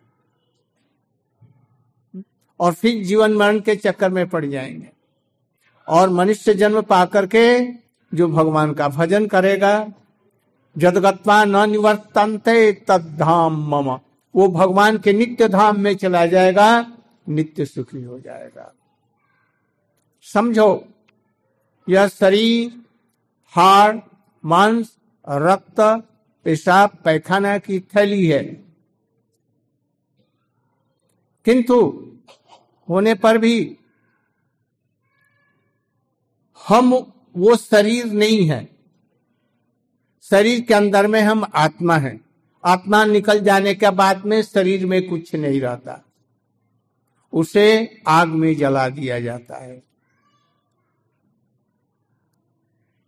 और 2.63 2.73
फिर 2.73 3.04
जीवन 3.04 3.34
मरण 3.34 3.60
के 3.60 3.76
चक्कर 3.76 4.10
में 4.10 4.30
पड़ 4.30 4.45
जाएँगे। 4.45 4.89
और 5.88 6.10
मनुष्य 6.10 6.54
जन्म 6.54 6.82
पा 6.82 7.06
करके 7.06 7.65
जो 8.13 8.28
भगवान 8.28 8.73
का 8.73 8.88
भजन 8.88 9.26
करेगा, 9.26 9.93
जदगत्वा 10.78 11.45
न 11.45 11.69
निवर्तनते 11.71 12.71
तद 12.71 13.17
धाम 13.19 13.54
मम, 13.54 13.99
वो 14.36 14.47
भगवान 14.47 14.97
के 14.97 15.13
नित्य 15.13 15.47
धाम 15.47 15.80
में 15.80 15.95
चला 15.95 16.26
जाएगा, 16.26 16.97
नित्य 17.30 17.65
सुखी 17.65 18.04
हो 18.04 18.19
जाएगा। 18.19 18.73
समझो, 20.21 20.86
यह 21.89 22.08
शरीर, 22.08 22.82
हाड़, 23.52 23.97
मांस, 24.45 24.97
रक्त, 25.30 25.80
पेशाब, 26.43 26.89
पैखाना 27.06 27.58
की 27.58 27.80
थैली 27.80 28.28
है। 28.28 28.43
किंतु 31.45 32.10
होने 32.89 33.15
पर 33.15 33.38
भी 33.38 33.78
हम 36.67 36.93
वो 37.38 37.56
शरीर 37.56 38.06
नहीं 38.06 38.50
है। 38.50 38.69
शरीर 40.22 40.62
के 40.62 40.74
अंदर 40.74 41.08
में 41.08 41.22
हम 41.22 41.46
आत्मा 41.56 41.98
हैं। 41.98 42.26
आत्मा 42.65 43.06
निकल 43.06 43.39
जाने 43.39 43.76
के 43.76 43.89
बाद 43.89 44.26
में 44.26 44.41
शरीर 44.41 44.86
में 44.86 45.10
कुछ 45.10 45.36
नहीं 45.36 45.62
रहता। 45.62 46.06
उसे 47.34 48.02
आग 48.08 48.28
में 48.28 48.56
जला 48.56 48.89
दिया 48.89 49.19
जाता 49.19 49.63
है। 49.63 49.84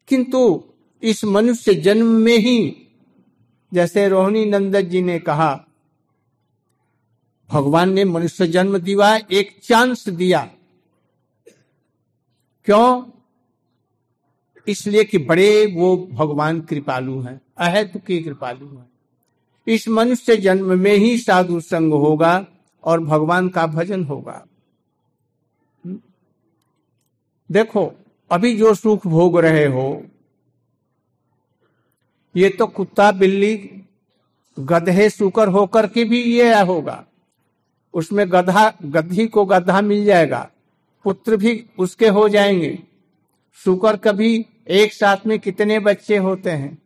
किंतु 0.07 0.63
इस 1.03 1.25
मनुष्य 1.25 1.73
जन्म 1.73 2.05
में 2.05 2.37
ही, 2.37 2.87
जैसे 3.73 4.09
रोहिणी 4.09 4.45
नंदन 4.45 4.81
जी 4.81 5.01
ने 5.01 5.19
कहा 5.19 5.64
भगवान 7.51 7.93
ने 7.93 8.05
मनुष्य 8.05 8.47
जन्म 8.47 8.77
दिया, 8.77 9.19
एक 9.31 9.59
चांस 9.63 10.09
दिया। 10.09 10.49
क्यों? 12.65 13.11
इसलिए 14.67 15.03
कि 15.03 15.17
बड़े 15.17 15.73
वो 15.75 16.09
भगवान 16.11 16.61
कृपालु 16.61 17.21
हैं, 17.21 17.41
अहत 17.57 17.91
के 18.07 18.23
कृपालु 18.23 18.77
हैं। 18.77 18.89
इस 19.67 19.87
मनुष्य 19.87 20.37
जन्म 20.37 20.79
में 20.79 20.93
ही 20.93 21.17
साधु 21.17 21.59
संग 21.59 21.93
होगा 21.93 22.45
और 22.83 22.99
भगवान 22.99 23.49
का 23.49 23.67
भजन 23.67 24.03
होगा। 24.03 24.45
देखो, 27.51 27.93
अभी 28.31 28.57
जो 28.57 28.73
सुख 28.73 29.07
भोग 29.07 29.39
रहे 29.39 29.65
हो, 29.65 30.05
ये 32.35 32.49
तो 32.49 32.67
कुत्ता, 32.67 33.11
बिल्ली, 33.11 33.81
गधे, 34.59 35.09
सुकर 35.09 35.47
होकर 35.47 35.87
के 35.87 36.03
भी 36.03 36.23
ये 36.23 36.61
होगा। 36.61 37.05
उसमें 37.95 38.31
गधा, 38.31 38.73
गधी 38.85 39.27
को 39.27 39.45
गधा 39.45 39.81
मिल 39.81 40.05
जाएगा। 40.05 40.49
पुत्र 41.03 41.37
भी 41.37 41.65
उसके 41.79 42.07
हो 42.07 42.29
जाएँगे। 42.29 42.79
सुकर 43.65 43.97
कभी 43.97 44.45
एक 44.67 44.93
साथ 44.93 45.27
में 45.27 45.39
कितने 45.39 45.79
बच्चे 45.79 46.17
होते 46.17 46.49
हैं? 46.49 46.77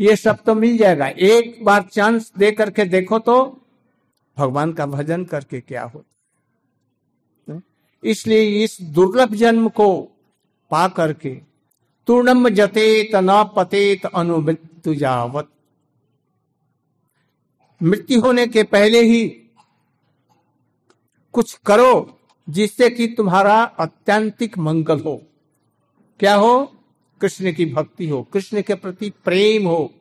ये 0.00 0.16
सब 0.16 0.38
तो 0.46 0.54
मिल 0.54 0.76
जाएगा। 0.78 1.06
एक 1.06 1.64
बार 1.64 1.82
चांस 1.82 2.32
दे 2.38 2.52
करके 2.52 2.84
देखो 2.84 3.18
तो 3.18 3.60
भगवान 4.38 4.72
का 4.72 4.86
भजन 4.86 5.24
करके 5.24 5.60
क्या 5.60 5.82
होता 5.84 6.06
इसलिए 8.04 8.64
इस 8.64 8.78
दुर्लभ 8.82 9.34
जन्म 9.34 9.68
को 9.68 10.02
पा 10.70 10.88
करके 10.88 11.30
तूर्णम 12.06 12.48
जतेत 12.48 13.10
न 13.14 13.50
पतेत 13.56 14.06
अनुमृत्यु 14.06 14.94
जावत। 14.94 15.48
मृत्यु 17.82 18.20
होने 18.20 18.46
के 18.46 18.62
पहले 18.62 19.02
ही 19.02 19.28
कुछ 21.34 21.52
करो 21.66 22.18
जिससे 22.48 22.88
कि 22.90 23.06
तुम्हारा 23.08 23.62
अत्यंतिक 23.62 24.58
मंगल 24.58 25.00
हो। 25.00 25.16
क्या 26.20 26.34
हो? 26.34 26.72
कृष्ण 27.20 27.52
की 27.52 27.64
भक्ति 27.66 28.08
हो। 28.08 28.22
कृष्ण 28.22 28.62
के 28.62 28.74
प्रति 28.74 29.10
प्रेम 29.24 29.66
हो। 29.68 29.92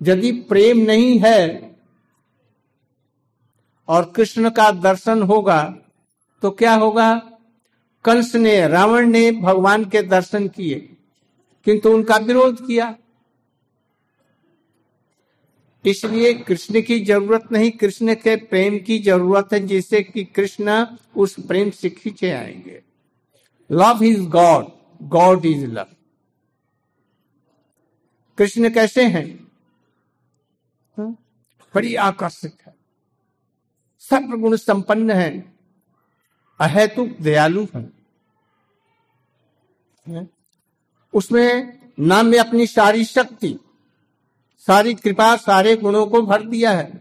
यदि 0.00 0.32
प्रेम 0.32 0.78
नहीं 0.78 1.18
है 1.18 1.76
और 3.88 4.10
कृष्ण 4.16 4.50
का 4.50 4.70
दर्शन 4.70 5.22
होगा 5.22 5.62
तो 6.42 6.50
क्या 6.50 6.74
होगा? 6.74 7.14
कंस 8.04 8.34
ने, 8.34 8.68
रावण 8.68 9.06
ने 9.06 9.30
भगवान 9.32 9.84
के 9.84 10.02
दर्शन 10.02 10.48
किए, 10.48 10.78
किंतु 11.66 11.90
उनका 11.90 12.16
विरोध 12.16 12.66
किया। 12.66 12.94
इसलिए 15.86 16.34
कृष्ण 16.34 16.82
की 16.82 17.04
ज़रूरत 17.04 17.52
नहीं, 17.52 17.70
कृष्ण 17.70 18.14
के 18.14 18.36
प्रेम 18.36 18.78
की 18.78 18.98
ज़रूरत 18.98 19.48
है, 19.52 19.66
जिससे 19.66 20.02
कि 20.02 20.24
कृष्ण 20.24 20.86
उस 21.16 21.36
प्रेम 21.46 21.70
से 21.70 21.90
खींचे 21.90 22.30
आएँगे। 22.30 22.82
Love 23.72 24.04
is 24.04 24.22
God 24.22 24.66
God 25.02 25.46
is 25.46 25.66
love 25.66 25.86
Krishna 28.38 28.70
कैसे 28.70 29.06
हैं? 29.06 29.52
हाँ? 30.98 31.18
बड़ी 31.74 31.94
आकर्षक 31.94 32.52
है। 32.66 32.74
सर्वगुण 33.98 34.56
संपन्न 34.56 35.10
है। 35.10 35.52
अहेतुक, 36.60 37.08
दयालु 37.20 37.66
है। 37.76 38.02
उसमें 41.14 41.78
नाम 42.00 42.26
में 42.26 42.38
अपनी 42.38 42.66
सारी 42.66 43.04
शक्ति 43.04 43.58
सारी 44.68 44.94
कृपा, 44.94 45.34
सारे 45.36 45.76
गुणों 45.76 46.06
को 46.06 46.20
भर 46.22 46.42
दिया 46.42 46.70
है। 46.70 47.00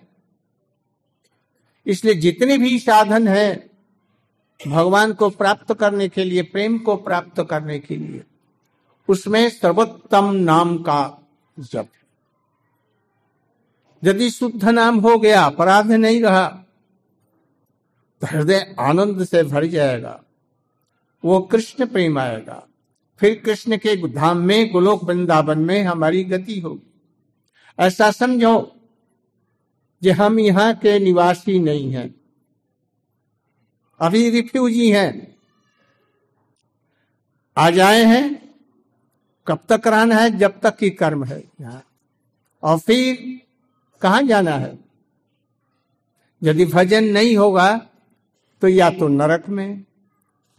इसलिए 1.86 2.13
जितने 2.15 2.58
भी 2.58 2.78
साधन 2.80 3.28
है, 3.28 3.69
भगवान 4.60 5.13
को 5.13 5.30
प्राप्त 5.30 5.74
करने 5.74 6.08
के 6.10 6.24
लिए, 6.24 6.41
प्रेम 6.43 6.78
को 6.80 6.95
प्राप्त 6.97 7.41
करने 7.50 7.80
के 7.80 7.95
लिए, 7.95 8.24
उसमें 9.10 9.50
सर्वोत्तम 9.50 10.32
नाम 10.34 10.78
का 10.80 11.17
जप। 11.58 11.88
यदि 14.04 14.30
शुद्ध 14.30 14.63
नाम 14.65 15.00
हो 15.00 15.17
गया, 15.17 15.43
अपराध 15.43 15.91
नहीं 15.91 16.21
रहा 16.21 16.47
तो 18.21 18.28
हृदय 18.28 18.76
आनंद 18.80 19.24
से 19.24 19.43
भर 19.43 19.65
जाएगा, 19.65 20.19
वो 21.24 21.39
कृष्ण 21.41 21.86
प्रेम 21.86 22.17
आएगा। 22.19 22.63
फिर 23.21 23.41
कृष्ण 23.45 23.78
के 23.78 23.95
धाम 24.08 24.38
में, 24.38 24.71
गोलोक 24.71 25.04
वृंदावन 25.04 25.60
में 25.60 25.84
हमारी 25.84 26.24
गति 26.24 26.60
होगी। 26.60 26.90
ऐसा 27.82 28.12
समझो 28.12 28.60
कि 30.02 30.10
हम 30.10 30.39
यहाँ 30.39 30.74
के 30.76 30.98
निवासी 31.00 31.60
नहीं 31.60 31.91
हैं। 31.94 32.13
अभी 34.00 34.30
रिफ्यूजी 34.30 34.91
हैं। 34.91 35.36
आ 37.58 37.70
जाए 37.70 38.04
हैं। 38.04 38.26
कब 39.48 39.60
तक 39.70 39.88
रहना 39.88 40.15
है? 40.15 40.30
जब 40.38 40.60
तक 40.60 40.78
की 40.78 40.89
कर्म 40.89 41.24
है 41.26 41.39
यहाँ। 41.62 41.84
और 42.63 42.80
फिर 42.80 43.41
कहा 44.02 44.22
जाना 44.22 44.52
है? 44.52 44.78
यदि 46.44 46.65
भजन 46.65 47.04
नहीं 47.04 47.36
होगा 47.38 47.78
तो 48.62 48.67
या 48.67 48.89
तो 48.89 49.08
नरक 49.08 49.50
में, 49.50 49.84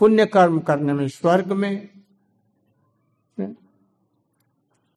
पुण्य 0.01 0.27
कर्म 0.27 0.59
करने 0.61 0.93
में 0.93 1.09
स्वर्ग 1.09 1.53
में, 1.53 1.89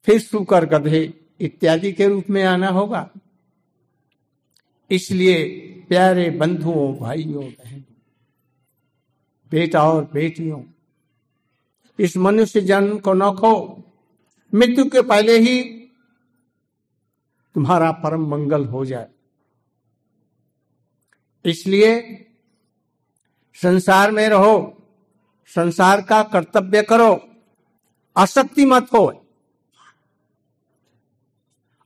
फिर 0.06 0.20
सुकर 0.20 0.64
गधे 0.66 1.25
इत्यादि 1.40 1.92
के 1.92 2.06
रूप 2.08 2.30
में 2.30 2.44
आना 2.44 2.68
होगा। 2.68 3.10
इसलिए 4.90 5.44
प्यारे 5.88 6.30
बंधुओं, 6.30 6.96
भाइयों, 6.96 7.44
बहनों, 7.44 7.82
बेटा 9.50 9.82
और 9.92 10.04
बेटियों, 10.12 10.62
इस 11.98 12.16
मनुष्य 12.16 12.60
जन्म 12.60 12.98
को 12.98 13.14
न 13.14 13.30
खो 13.32 13.82
मृत्यु 14.54 14.84
के 14.84 15.02
पहले 15.02 15.38
ही 15.38 15.62
तुम्हारा 17.54 17.92
परम 17.92 18.26
मंगल 18.26 18.64
हो 18.64 18.84
जाए। 18.84 19.08
इसलिए 21.44 22.00
संसार 23.54 24.10
में 24.10 24.28
रहो, 24.28 24.82
संसार 25.46 26.02
का 26.02 26.22
कर्तव्य 26.22 26.82
करो, 26.82 27.28
आसक्ति 28.16 28.64
मत 28.64 28.92
हो। 28.92 29.25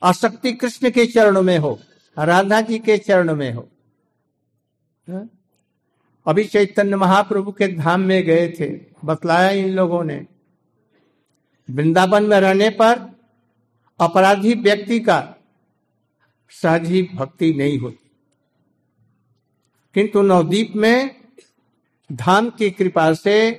आसक्ति 0.03 0.53
कृष्ण 0.53 0.91
के 0.91 1.07
चरण 1.07 1.43
में 1.43 1.59
हो, 1.59 1.81
राधा 2.19 2.61
जी 2.61 2.79
के 2.79 2.99
चरण 2.99 3.35
में 3.35 3.53
हो। 3.53 3.69
हाँ? 5.11 5.31
अभी 6.27 6.45
चैतन्य 6.45 6.97
महाप्रभु 6.97 7.53
के 7.53 7.69
धाम 7.69 8.01
में 8.01 8.23
गए 8.23 8.49
थे, 8.61 8.81
बतलाया 9.05 9.51
इन 9.51 9.69
लोगों 9.69 10.05
ने। 10.05 10.27
वृंदावन 11.71 12.23
में 12.23 12.41
रहने 12.41 12.71
पर 12.71 13.21
अपराधी 14.01 14.55
व्यक्ति 14.55 15.01
का 15.01 15.35
सहजी 16.51 17.11
भक्ति 17.15 17.53
नहीं 17.53 17.79
होती। 17.79 18.11
किंतु 19.95 20.23
नवदीप 20.23 20.73
में 20.77 21.21
धाम 22.13 22.51
की 22.51 22.71
कृपा 22.71 23.15
से 23.15 23.51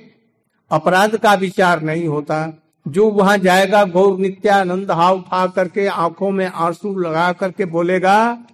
अपराध 0.70 1.16
का 1.16 1.34
विचार 1.34 1.82
नहीं 1.82 2.08
होता। 2.08 2.61
जो 2.88 3.10
वहाँ 3.10 3.38
जाएगा, 3.38 3.84
गौर 3.84 4.18
नित्यानंद 4.18 4.90
हाव 4.90 5.20
फा 5.20 5.46
करके 5.46 5.86
आँखों 5.86 6.30
में 6.30 6.46
आँसू 6.46 6.98
लगा 6.98 7.32
करके 7.32 7.64
बोलेगा, 7.64 8.44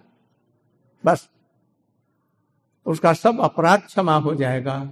बस। 1.07 1.29
उसका 2.87 3.13
सब 3.13 3.41
अपराध 3.41 3.81
क्षमा 3.81 4.15
हो 4.15 4.35
जाएगा। 4.35 4.91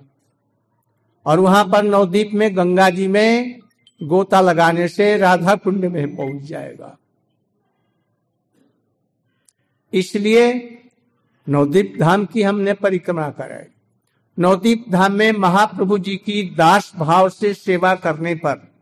और 1.27 1.41
वहाँ 1.41 1.65
पर 1.65 1.83
नवदीप 1.83 2.31
में, 2.35 2.57
गंगा 2.57 2.91
जी 2.91 3.09
में 3.09 3.59
गोता 4.03 4.41
लगाने 4.41 4.89
से 4.89 5.17
राधा 5.17 5.55
कुंड 5.55 5.85
में 5.85 6.17
पहुँच 6.17 6.43
जाएगा। 6.43 6.99
इसलिए 9.93 10.79
नवदीप 11.49 11.97
धाम 12.01 12.25
की 12.25 12.43
हमने 12.43 12.73
परिक्रमा 12.73 13.31
कराई। 13.31 13.67
नवदीप 14.39 14.85
धाम 14.89 15.13
में 15.13 15.33
महाप्रभु 15.33 15.99
जी 15.99 16.17
की 16.17 16.55
दास 16.55 16.93
भाव 16.97 17.29
से 17.29 17.55
सेवा 17.55 17.95
करने 17.95 18.35
पर 18.35 18.76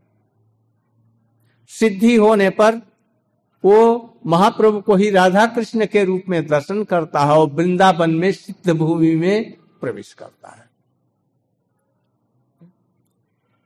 सिद्धि 1.68 2.16
होने 2.16 2.50
पर 2.50 2.74
वो 3.64 3.76
महाप्रभु 4.26 4.80
को 4.80 4.94
ही 4.94 5.10
राधा 5.10 5.46
कृष्ण 5.46 5.86
के 5.86 6.04
रूप 6.04 6.22
में 6.28 6.46
दर्शन 6.46 6.84
करता 6.84 7.20
है 7.20 7.32
और 7.32 7.48
वृंदावन 7.50 8.10
में 8.10 8.32
सिद्ध 8.32 8.72
भूमि 8.72 9.14
में 9.16 9.56
प्रवेश 9.80 10.12
करता 10.12 10.48
है। 10.48 10.64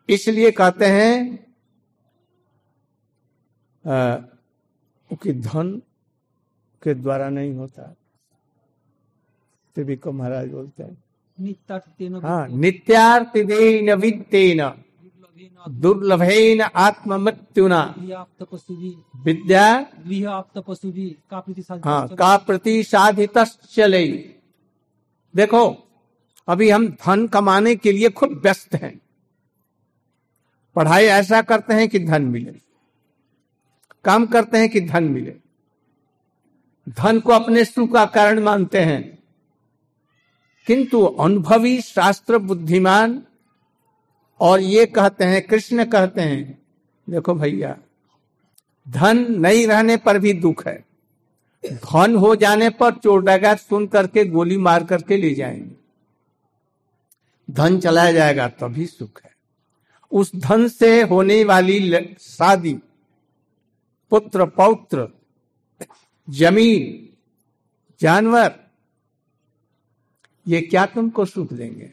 इसलिए 0.09 0.51
कहते 0.51 0.87
हैं 0.87 1.47
कि 5.13 5.33
धन 5.33 5.83
के 6.83 6.95
द्वारा 6.95 7.29
नहीं 7.29 7.55
होता। 7.55 7.83
त्रिविक्रम 9.75 10.17
महाराज 10.17 10.49
बोलते 10.49 10.83
हैं। 10.83 10.97
हाँ 12.21 12.49
नित्यार्थिदेन 12.49 13.93
वित्तेन। 13.95 14.61
दुर्लभेन 15.69 16.61
आत्म 16.61 17.15
मृत्युना 17.15 17.95
विद्या? 19.17 19.87
हाँ 21.85 22.09
का 22.09 22.37
प्रति 22.37 22.83
साधित 22.83 23.39
चले 23.71 24.07
देखो 25.37 25.89
अभी 26.49 26.71
हम 26.71 26.89
धन 26.89 27.27
कमाने 27.27 27.77
के 27.77 27.93
लिए 27.93 28.09
खुद 28.09 28.41
व्यस्त 28.43 28.75
हैं। 28.75 29.01
पढ़ाई 30.77 31.05
ऐसा 31.05 31.43
करते 31.43 31.75
हैं 31.75 31.89
कि 31.89 31.99
धन 31.99 32.23
मिले। 32.23 32.55
काम 34.05 34.27
करते 34.27 34.59
हैं 34.59 34.69
कि 34.69 34.81
धन 34.81 35.05
मिले। 35.05 35.35
धन 36.89 37.21
को 37.21 37.33
अपने 37.33 37.65
सुख 37.65 37.93
का 37.93 38.05
कारण 38.05 38.41
मानते 38.41 38.81
हैं। 38.81 39.19
किंतु 40.67 41.05
अनुभवी 41.05 41.81
शास्त्र 41.81 42.39
बुद्धिमान 42.39 43.23
और 44.41 44.61
ये 44.61 44.87
कहते 44.87 45.25
हैं, 45.25 45.43
कृष्ण 45.43 45.85
कहते 45.85 46.21
हैं, 46.21 46.63
देखो 47.11 47.35
भैया, 47.35 47.79
धन 48.89 49.41
नहीं 49.41 49.67
रहने 49.67 49.97
पर 49.97 50.19
भी 50.19 50.33
दुख 50.33 50.67
है। 50.67 50.85
धन 51.67 52.17
हो 52.17 52.37
जाने 52.37 52.71
पर 52.71 52.95
चोर 52.95 53.25
डैगात 53.25 53.59
सुन 53.59 53.87
करके 53.87 54.25
गोली 54.25 54.57
मार 54.57 54.85
करके 54.85 55.17
ले 55.17 55.35
जाएँगे। 55.35 55.77
धन 57.51 57.81
चलाया 57.81 58.13
जाएगा 58.13 58.49
तभी 58.49 58.87
सुख 58.87 59.23
है। 59.25 59.31
उस 60.13 60.37
धन 60.37 60.69
से 60.69 61.03
होने 61.03 61.45
वाली 61.45 62.05
शादी, 62.21 62.75
पुत्र, 64.11 64.47
पौत्र, 64.47 65.09
ज़मीन, 66.31 67.09
जानवर, 68.01 68.55
ये 70.49 70.61
क्या 70.61 70.87
तुमको 70.87 71.25
सुख 71.25 71.53
देंगे? 71.53 71.93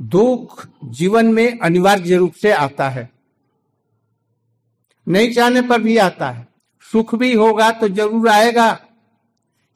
दुख 0.00 0.66
जीवन 0.84 1.26
में 1.26 1.58
अनिवार्य 1.58 2.16
रूप 2.16 2.32
से 2.32 2.52
आता 2.52 2.88
है। 2.88 3.08
नहीं 5.06 5.32
चाहने 5.32 5.62
पर 5.62 5.80
भी 5.80 5.96
आता 5.98 6.30
है। 6.30 6.46
सुख 6.86 7.14
भी 7.14 7.32
होगा 7.34 7.70
तो 7.70 7.88
ज़रूर 7.88 8.28
आएगा। 8.28 8.78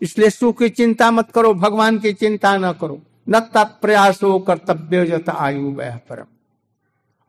इसलिए 0.00 0.30
सुख 0.30 0.58
की 0.58 0.68
चिंता 0.68 1.10
मत 1.10 1.30
करो, 1.30 1.54
भगवान 1.54 1.98
की 1.98 2.12
चिंता 2.12 2.56
न 2.58 2.72
करो। 2.72 3.00
न 3.28 3.40
प्रयास 3.54 4.22
हो 4.22 4.38
कर्तव्य 4.38 5.04
जता 5.06 5.32
आयु 5.32 5.70
वह 5.70 5.96
परम। 6.08 6.26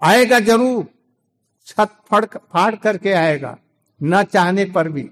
आएगा 0.02 0.40
ज़रूर, 0.40 0.86
छत 1.68 1.92
फड़ 2.10 2.26
फाड़ 2.26 2.76
करके 2.76 3.12
आएगा, 3.12 3.58
न 4.02 4.24
चाहने 4.24 4.66
पर 4.66 4.90
भी। 4.90 5.10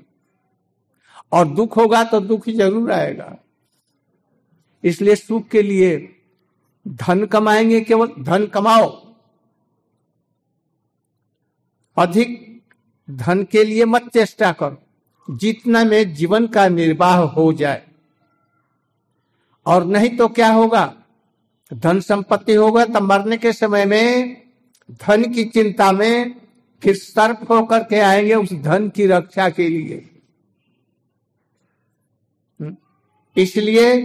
और 1.31 1.47
दुख 1.47 1.77
होगा 1.77 2.03
तो 2.03 2.19
दुख 2.19 2.49
ज़रूर 2.49 2.91
आएगा। 2.91 3.35
इसलिए 4.83 5.15
सुख 5.15 5.47
के 5.47 5.61
लिए 5.61 5.97
धन 6.87 7.25
कमाएँगे 7.25 7.81
केवल 7.81 8.09
धन 8.19 8.45
कमाओ। 8.45 8.89
अधिक 11.97 12.61
धन 13.11 13.43
के 13.43 13.63
लिए 13.63 13.85
मत 13.85 14.09
चेष्टा 14.13 14.51
करो, 14.51 14.77
जितना 15.29 15.83
में 15.83 16.13
जीवन 16.13 16.47
का 16.47 16.67
निर्वाह 16.69 17.17
हो 17.17 17.53
जाए। 17.53 17.87
और 19.65 19.85
नहीं 19.85 20.17
तो 20.17 20.27
क्या 20.27 20.51
होगा? 20.51 20.93
धन 21.73 21.99
संपत्ति 21.99 22.53
होगा 22.53 22.85
तो 22.85 23.01
मरने 23.01 23.37
के 23.37 23.53
समय 23.53 23.85
में 23.85 24.41
धन 24.91 25.33
की 25.33 25.43
चिंता 25.45 25.91
में 25.91 26.41
फिर 26.83 26.95
सर्प 26.95 27.51
होकर 27.51 27.83
के 27.83 27.99
आएँगे 27.99 28.35
उस 28.35 28.53
धन 28.53 28.89
की 28.89 29.05
रक्षा 29.07 29.49
के 29.49 29.67
लिए। 29.69 30.09
हम्म? 32.61 32.75
इसलिए 33.37 33.97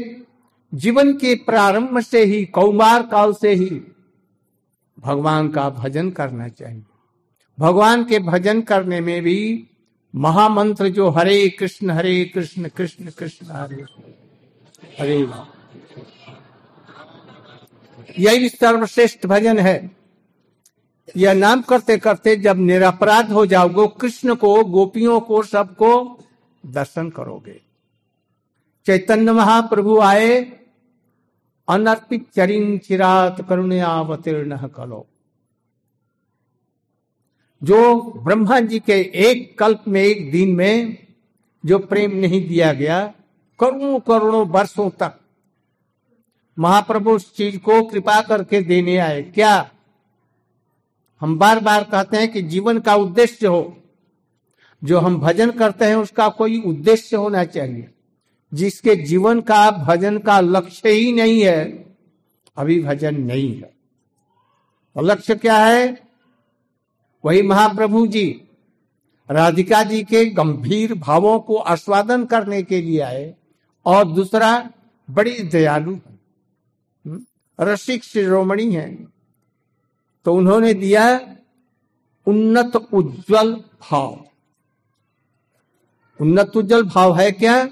जीवन 0.76 1.12
के 1.12 1.34
प्रारंभ 1.34 2.00
से 2.00 2.24
ही, 2.24 2.44
कौमार 2.44 3.02
काल 3.02 3.32
से 3.32 3.54
ही 3.54 3.82
भगवान 5.00 5.48
का 5.48 5.70
भजन 5.70 6.10
करना 6.10 6.48
चाहिए। 6.48 6.82
भगवान 7.58 8.04
के 8.04 8.18
भजन 8.18 8.60
करने 8.60 9.00
में 9.00 9.22
भी 9.22 9.70
महामंत्र 10.14 10.88
जो 10.88 11.08
हरे 11.08 11.48
कृष्ण 11.48 11.90
हरे 11.90 12.24
कृष्ण 12.24 12.68
कृष्ण 12.68 13.10
कृष्ण, 13.10 13.46
हरे 13.46 13.84
हरे 15.00 15.28
यही 18.18 18.48
सर्वश्रेष्ठ 18.48 19.26
भजन 19.26 19.58
है। 19.58 19.96
यह 21.16 21.32
नाम 21.32 21.62
करते 21.62 21.96
करते 21.96 22.36
जब 22.36 22.56
निरपराध 22.56 23.32
हो 23.32 23.46
जाओगे, 23.46 23.86
कृष्ण 24.00 24.34
को, 24.34 24.64
गोपियों 24.64 25.20
को, 25.20 25.42
सबको 25.42 26.18
दर्शन 26.66 27.10
करोगे। 27.10 27.60
चैतन्य 28.86 29.32
महाप्रभु 29.32 30.00
आए 30.00 30.58
अनर्पित 31.68 32.26
चरिंग 32.36 32.78
चिरात 32.78 33.40
करुणयावतीर्ण 33.48 34.56
कलो 34.68 35.06
जो 37.62 37.78
ब्रह्मा 38.24 38.58
जी 38.60 38.78
के 38.80 39.00
एक 39.28 39.58
कल्प 39.58 39.84
में 39.88 40.02
एक 40.02 40.30
दिन 40.32 40.54
में 40.56 40.96
जो 41.64 41.78
प्रेम 41.90 42.16
नहीं 42.16 42.46
दिया 42.48 42.72
गया 42.72 43.04
करोड़ों 43.60 43.98
करोड़ों 44.00 44.46
वर्षों 44.48 44.88
तक 45.00 45.18
महाप्रभु 46.56 47.10
उस 47.10 47.32
चीज़ 47.36 47.58
को 47.58 47.82
कृपा 47.84 48.20
करके 48.22 48.60
देने 48.62 48.96
आए 48.98 49.22
क्या 49.34 49.54
हम 51.22 51.38
बार 51.38 51.60
बार 51.60 51.84
कहते 51.84 52.16
हैं 52.16 52.30
कि 52.32 52.42
जीवन 52.44 52.78
का 52.80 52.94
उद्देश्य 52.96 53.46
हो 53.46 53.62
जो 54.82 54.98
हम 55.00 55.18
भजन 55.20 55.50
करते 55.50 55.84
हैं 55.84 55.96
उसका 55.96 56.28
कोई 56.38 56.60
उद्देश्य 56.62 57.16
होना 57.16 57.44
चाहिए 57.44 57.88
जिसके 58.54 58.96
जीवन 58.96 59.40
का 59.40 59.70
भजन 59.70 60.18
का 60.18 60.40
लक्ष्य 60.40 60.90
ही 60.90 61.12
नहीं 61.12 61.40
है 61.42 61.86
अभी 62.56 62.82
भजन 62.82 63.20
नहीं 63.20 63.54
है। 63.60 63.74
और 64.96 65.02
लक्ष्य 65.02 65.34
क्या 65.34 65.58
है? 65.58 66.08
वही 67.24 67.42
महाप्रभु 67.42 68.06
जी 68.06 68.42
राधिका 69.30 69.82
जी 69.82 70.04
के 70.04 70.24
गंभीर 70.26 70.94
भावों 70.94 71.40
को 71.40 71.56
आस्वादन 71.56 72.24
करने 72.24 72.62
के 72.62 72.82
लिए 72.82 73.00
आए 73.00 73.34
और 73.86 74.12
दूसरा 74.12 74.70
बड़ी 75.10 75.42
दयालु 75.42 75.94
हम्म, 75.94 77.20
रसिक 77.60 78.04
शिरोमणि 78.04 78.74
है। 78.74 78.94
तो 80.24 80.34
उन्होंने 80.34 80.74
दिया 80.74 81.36
उन्नत 82.26 82.76
उज्जवल 82.76 83.54
भाव। 83.54 84.24
उन्नत 86.20 86.56
उज्जवल 86.56 86.82
भाव 86.82 87.16
है 87.16 87.32
क्या? 87.32 87.68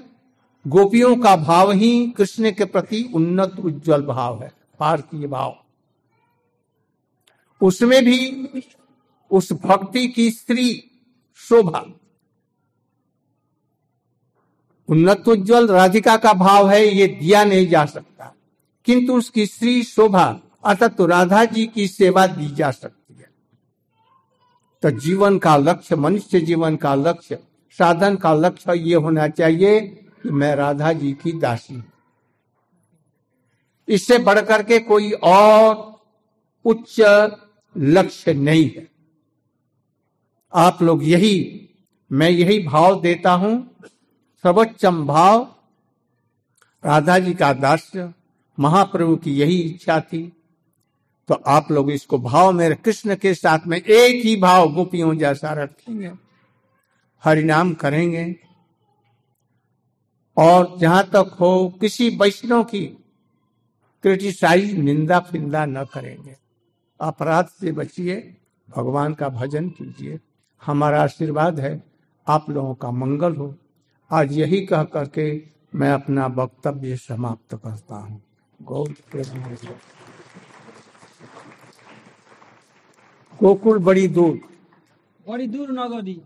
गोपियों 0.67 1.15
का 1.15 1.35
भाव 1.35 1.71
ही 1.71 2.11
कृष्ण 2.11 2.51
के 2.51 2.65
प्रति 2.65 3.11
उन्नत 3.15 3.59
उज्जवल 3.59 4.01
भाव 4.01 4.43
है, 4.43 4.51
भारतीय 4.79 5.27
भाव। 5.27 5.57
उसमें 7.61 8.05
भी 8.05 8.47
उस 9.31 9.53
भक्ति 9.53 10.07
की 10.07 10.31
स्त्री 10.31 10.83
शोभा। 11.35 11.85
उन्नत 14.87 15.27
उज्जवल 15.27 15.67
राधिका 15.67 16.17
का 16.17 16.33
भाव 16.33 16.69
है, 16.69 16.85
ये 16.85 17.07
दिया 17.07 17.43
नहीं 17.43 17.67
जा 17.67 17.85
सकता। 17.85 18.35
किंतु 18.85 19.13
उसकी 19.13 19.45
स्त्री 19.45 19.83
शोभा, 19.83 20.39
अर्थात 20.65 20.97
तो 20.97 21.05
राधा 21.05 21.45
जी 21.45 21.67
की 21.67 21.87
सेवा 21.87 22.27
दी 22.27 22.55
जा 22.55 22.71
सकती 22.71 23.13
है। 23.13 23.29
तो 24.81 24.91
जीवन 24.91 25.37
का 25.37 25.57
लक्ष्य, 25.57 25.95
मनुष्य 25.95 26.41
जीवन 26.41 26.75
का 26.75 26.95
लक्ष्य, 26.95 27.39
साधन 27.71 28.15
का 28.15 28.33
लक्ष्य 28.33 28.77
ये 28.77 28.95
होना 28.95 29.27
चाहिए। 29.27 30.01
मैं 30.25 30.55
राधा 30.55 30.93
जी 30.93 31.13
की 31.13 31.31
दासी 31.31 31.83
इससे 33.87 34.17
बढ़कर 34.17 34.63
के 34.63 34.79
कोई 34.79 35.11
और 35.11 35.95
उच्च 36.65 36.95
लक्ष्य 37.77 38.33
नहीं 38.33 38.69
है। 38.69 38.87
आप 40.53 40.81
लोग 40.81 41.03
यही, 41.03 41.69
मैं 42.11 42.29
यही 42.29 42.63
भाव 42.63 43.01
देता 43.01 43.31
हूँ, 43.31 43.75
सर्वोच्चम 44.43 45.05
भाव, 45.05 45.55
राधा 46.85 47.19
जी 47.19 47.33
का 47.33 47.53
दास्य, 47.53 48.13
महाप्रभु 48.59 49.15
की 49.15 49.37
यही 49.37 49.59
इच्छा 49.59 49.99
थी। 49.99 50.31
तो 51.27 51.33
आप 51.47 51.71
लोग 51.71 51.91
इसको 51.91 52.17
भाव 52.17 52.51
मेरे 52.51 52.75
कृष्ण 52.75 53.15
के 53.15 53.33
साथ 53.33 53.59
में 53.67 53.81
एक 53.81 54.25
ही 54.25 54.35
भाव 54.35 54.73
गोपियों 54.73 55.17
जैसा 55.17 55.53
रखेंगे। 55.53 56.11
हरिनाम 57.23 57.73
करेंगे। 57.73 58.44
और 60.37 60.77
जहाँ 60.79 61.03
तक 61.03 61.37
हो, 61.39 61.69
किसी 61.81 62.09
वैष्णव 62.17 62.63
की 62.63 62.85
क्रिटिसाइज 64.01 64.77
निंदा 64.77 65.19
फिंदा 65.19 65.65
न 65.65 65.83
करेंगे। 65.83 66.35
अपराध 67.01 67.45
से 67.45 67.71
बचिए, 67.71 68.37
भगवान 68.77 69.13
का 69.13 69.29
भजन 69.29 69.69
कीजिए। 69.69 70.19
हमारा 70.65 71.03
आशीर्वाद 71.03 71.59
है, 71.59 71.83
आप 72.27 72.49
लोगों 72.49 72.75
का 72.75 72.91
मंगल 72.91 73.35
हो। 73.35 73.55
आज 74.11 74.37
यही 74.37 74.65
कह 74.65 74.83
करके 74.83 75.43
मैं 75.75 75.91
अपना 75.91 76.27
वक्तव्य 76.27 76.95
समाप्त 76.97 77.55
करता 77.55 77.95
हूँ। 77.95 78.21
गोकुल 83.41 83.79
बड़ी 83.79 84.07
दूर। 84.07 84.39
बड़ी 85.27 85.47
दूर 85.47 85.71
नगदी। 85.71 86.21